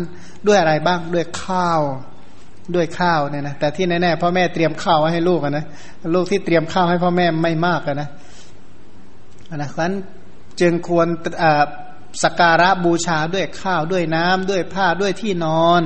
[0.47, 1.81] ด้วยอะไรบ้างด้วยข้าว
[2.75, 5.65] ด้วยข้าวเนี่ยนะแต่ที่แน่ๆพ่อแม่เตรียมข้าวให้ลูกนะ
[6.15, 8.09] ลูกที่เตรียมข้าวให้พ่อแม่ไม่มากนะนะ
[9.71, 9.95] เพราะนั้น
[10.61, 11.07] จึงควร
[12.23, 15.81] สักการะบูชาด้วยข้าวด้วยน้ำด้วยผ้าด้วยที่นอน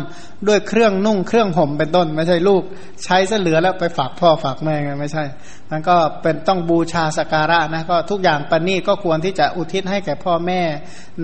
[0.48, 2.64] ด้วยเครื่องนุ่งเครื่องห่มเป็นต้น ไม่ใช่ลูก
[3.04, 5.24] ใช้เสเหลือแล้วไปฝากพ่อฝากแม่ไงไม่ใช่
[5.72, 10.62] มันก็เป็นต้องบูชาสักการะนะก็ทุกอย่างปณีก็ควรที่จะอุทิศให้แก่พ่อแม่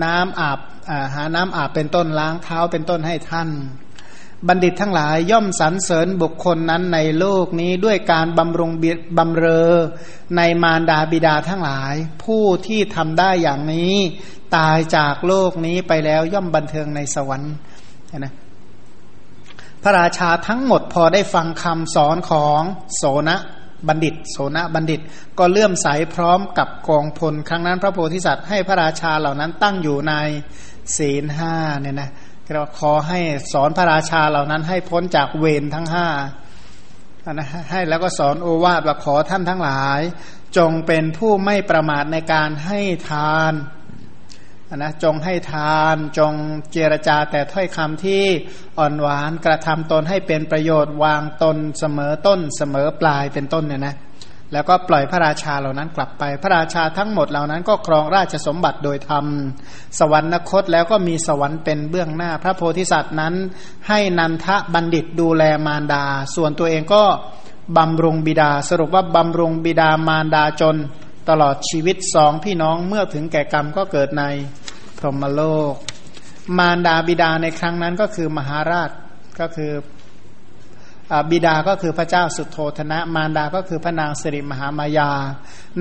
[0.04, 0.58] น้ำอาบ
[1.14, 3.48] หาน้ำอาบเป็นต้นล้างเท้าเป็นต้นให้ท่าน
[4.48, 8.70] บัณฑิตทั้งหลายย่อมสรรเสริญบุคคลนั้นในโลกนี้ด้วยการบำรุง
[9.18, 9.72] บำเรอ
[10.36, 13.94] ในมารดาบิดาทั้งหลาย ผู้ที่ทำได้อย่างนี้
[14.56, 17.54] ตายจากโลกนี้ไปแล้วย่อมบันเทิงในสวรรค์
[18.18, 18.32] นะ
[19.82, 22.60] พระราชาทั้งหมดพอได้ฟังคำสอนของ
[22.96, 23.36] โสนะ
[23.88, 25.00] บัณฑิต โสนะบัณฑิต
[25.38, 30.14] ก็เลื่อมใสพร้อมกับกองพล ครั้งนั้นพระโพธิสัตว์ให้พระราชาเหล่านั้นตั้งอยู่ใน
[30.96, 32.10] ศีลห้าเนี่ยนะ
[32.52, 33.20] เราขอให้
[33.52, 36.08] สอนพระราชาเหล่านั้นให้พ้นจากเวรทั้งห้า
[37.32, 40.00] นะให้แล้วก็สอนโอวาทว่าขอท่านทั้งหลาย
[40.56, 42.80] จงเป็นผู้ไม่ประมาทในการให้
[43.10, 43.52] ทาน
[44.76, 46.32] นะจงให้ทาน จง
[46.72, 48.24] เจรจาแต่ถ้อยคำที่
[48.78, 53.94] อ่อนหวานกระทำตนให้เป็นประโยชน์วางตนเสมอต้นเสมอปลายเป็นต้นเนี่ยนะ
[54.52, 59.24] แล้วก็ปล่อยพระราชาเหล่านั้นกลับไป พระราชาทั้งหมดเหล่านั้นก็ครองราชสมบัติโดยธรรม
[59.98, 63.34] สวรรคตแล้วก็มีสวรรค์เป็นเบื้องหน้า พระโพธิสัตว์นั้น
[63.88, 67.04] ให้นันทะบัณฑิตดูแลมารดา ส่วนตัวเองก็
[67.76, 70.76] บำรุงบิดา สรุปว่าบำรุงบิดามารดาจน
[71.28, 74.24] ตลอดชีวิตสองพี่น้องเมื่อถึงแก่กรรมก็เกิดใน
[74.98, 75.42] พรหมโล
[75.72, 75.74] ก
[76.58, 78.90] มารดาบิดาในครั้งนั้นก็คือมหาราช
[79.40, 79.72] ก็คือ
[81.30, 85.10] บิดาก็คือพระเจ้าสุโธธนะ มารดาก็คือพระนางสิริมหามายา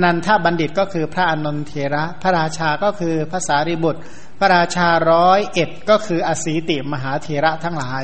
[0.01, 4.01] นันทบัณฑิตก็คือพระอนนทเถระ พระราชาก็คือพระสารีบุตร
[4.39, 8.03] พระราชาร้อยเอ็ดก็คืออสีติมหาเถระทั้งหลาย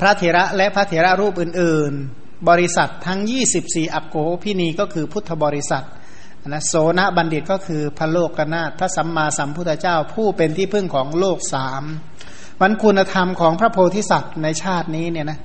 [0.00, 3.20] พระเถระและพระเถระรูปอื่น ๆ บริษัททั้ง
[3.58, 5.86] 24 อักโกพินีก็คือพุทธบริษัท
[6.48, 11.84] นะโสนบัณฑิตก็คือพระโลกนาถพระสัมมาสัมพุทธเจ้าผู้เป็นที่พึ่งของโลกสาม
[12.60, 15.38] มันคุณธรรมของพระโพธิสัตว์ในชาตินี้เนี่ยนะ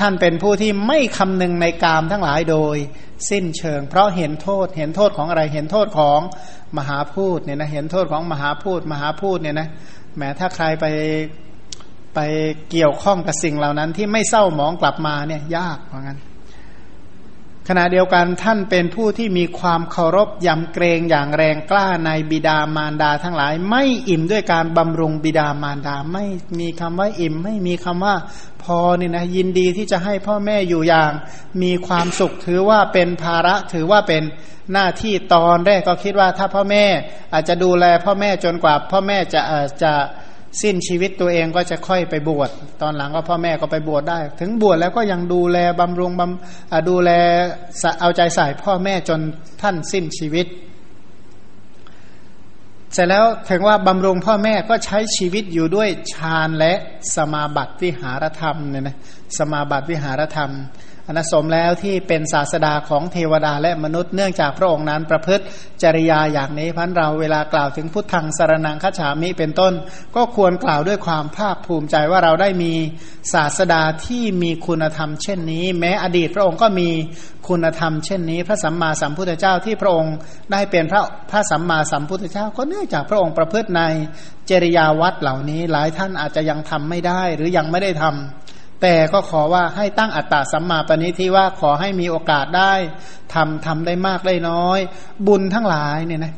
[0.00, 2.76] ท่านเป็นผู้ที่ไม่คำนึงในกามทั้งหลายโดย
[3.30, 6.20] สิ้นเชิง เพราะเห็นโทษ เห็นโทษของอะไร เห็นโทษของ
[6.78, 9.68] มหาพูดเนี่ยนะ เห็นโทษของมหาพูดมหาพูดเนี่ยนะ
[10.16, 10.86] แม้ถ้าใครไป
[12.14, 12.20] ไป
[12.70, 16.18] เกี่ยวข้องกับสิ่งเหล่านั้นที่ไม่เศร้าหมองกลับมาเนี่ยยากเหมือนกัน
[17.70, 26.24] ขณะเดียวกันท่านเป็นผู้ที่มีความเคารพยำเกรงอย่างแรงกล้าในบิดามารดาทั้งหลาย ไม่อิ่มด้วยการบำรุงบิดามารดาไม่
[26.60, 28.14] มีคำว่าอิ่ม ไม่มีคำว่า
[28.62, 31.12] พอนี่นะยินดีที่จะให้พ่อแม่อยู่อย่าง
[31.62, 34.22] มีความสุขถือว่าเป็นภาระถือว่าเป็น
[34.72, 36.84] หน้าที่ตอนแรกก็คิดว่าถ้าพ่อแม่
[37.32, 39.42] อาจจะดูแลพ่อแม่จนกว่าพ่อแม่จะ
[39.82, 39.92] จะ
[40.62, 42.50] สิ้นชีวิตตัวเองก็จะค่อยไปบวช
[42.82, 47.10] ตอนหลังก็พ่อแม่ก็ไปบวชได้ ถึงบวชแล้วก็ยังดูแลบำรุงบำดูแล
[48.00, 49.20] เอาใจใส่พ่อแม่จน
[49.62, 50.46] ท่านสิ้นชีวิต
[52.92, 56.72] เสร็จแล้วถึงว่าบำรุงพ่อแม่ก็ใช้ชีวิตอยู่ด้วยฌานและ
[57.14, 58.96] สมาบัติวิหารธรรมเนี่ยนะ
[59.38, 60.52] สมาบัติวิหารธรรม
[61.08, 65.44] อันสมแล้วที่เป็นศาสดาของเทวดาและมนุษย์เนื่องจากพระองค์นั้นประพฤติ
[65.82, 69.72] จริยาอย่างนี้พันเราเวลากล่าวถึงพุทธังสารนังคัจฉามิเป็นต้น
[70.16, 72.72] ก็ควรกล่าวด้วยความภาคภูมิใจว่าเราได้มี
[73.32, 76.88] ศาสดาที่มีคุณธรรม เช่นนี้ แม้อดีตพระองค์ก็มี
[77.48, 80.14] คุณธรรม เช่นนี้ พระสัมมาสัมพุทธเจ้าที่พระองค์
[80.52, 83.82] ได้เป็นพระพระสัมมาสัมพุทธเจ้า ก็เนื่องจากพระองค์ประพฤติใน
[84.50, 88.14] จริยาวัดเหล่านี้ หลายท่านอาจจะยังทำไม่ได้หรือยังไม่ได้ทำ
[88.82, 92.72] แต่ก็ขอว่าให้ตั้งอัตตาสัมมาปณิที่ว่าขอให้มีโอกาสได้
[93.34, 94.78] ทำทำได้มากได้น้อย
[95.26, 96.34] บุญทั้งหลายเนี่ยนะ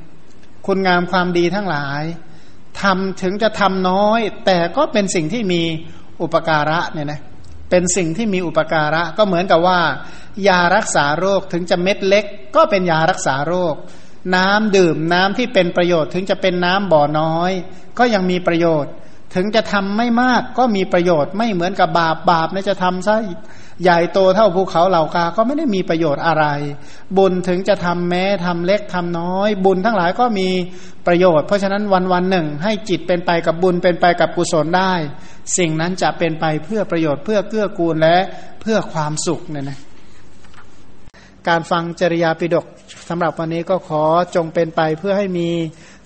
[0.67, 2.03] คุณงามความดีทั้งหลาย
[2.83, 5.63] ทำถึงจะทำน้อย แต่ก็เป็นสิ่งที่มี
[6.23, 7.21] อุปการะเนี่ยนะ
[7.71, 9.81] เป็นสิ่งที่มีอุปการะก็เหมือนกับว่า
[10.49, 12.25] ยารักษาโรคถึงจะเม็ดเล็ก
[12.57, 13.75] ก็เป็นยารักษาโรค
[14.35, 17.51] น้ำดื่มน้ำที่เป็นประโยชน์ถึงจะเป็นน้ำบ่อน้อย
[17.99, 18.93] ก็ยังมีประโยชน์
[19.35, 23.15] ถึงจะทำไม่มากก็มีประโยชน์ไม่เหมือนกับบาปบาปเนี่ยจะทำซะ
[23.83, 26.45] ใหญ่โตเท่าภูเขาเหล่ากา ก็ไม่ได้มีประโยชน์อะไร
[27.17, 30.49] บุญถึงจะทำแม้ทำเล็กทำน้อย บุญทั้งหลายก็มี
[31.07, 34.93] ประโยชน์ เพราะฉะนั้นวันวันหนึ่ง ให้จิตเป็นไปกับบุญเป็นไปกับกุศลได้
[35.59, 38.17] สิ่งนั้นจะเป็นไปเพื่อประโยชน์เพื่อเกื้อกูลและ
[38.61, 39.79] เพื่อความสุขเนี่ยนะ
[41.49, 42.67] การฟังจริยาปิดก
[43.09, 44.03] สำหรับวันนี้ก็ขอ
[44.35, 45.49] จงเป็นไปเพื่อให้มี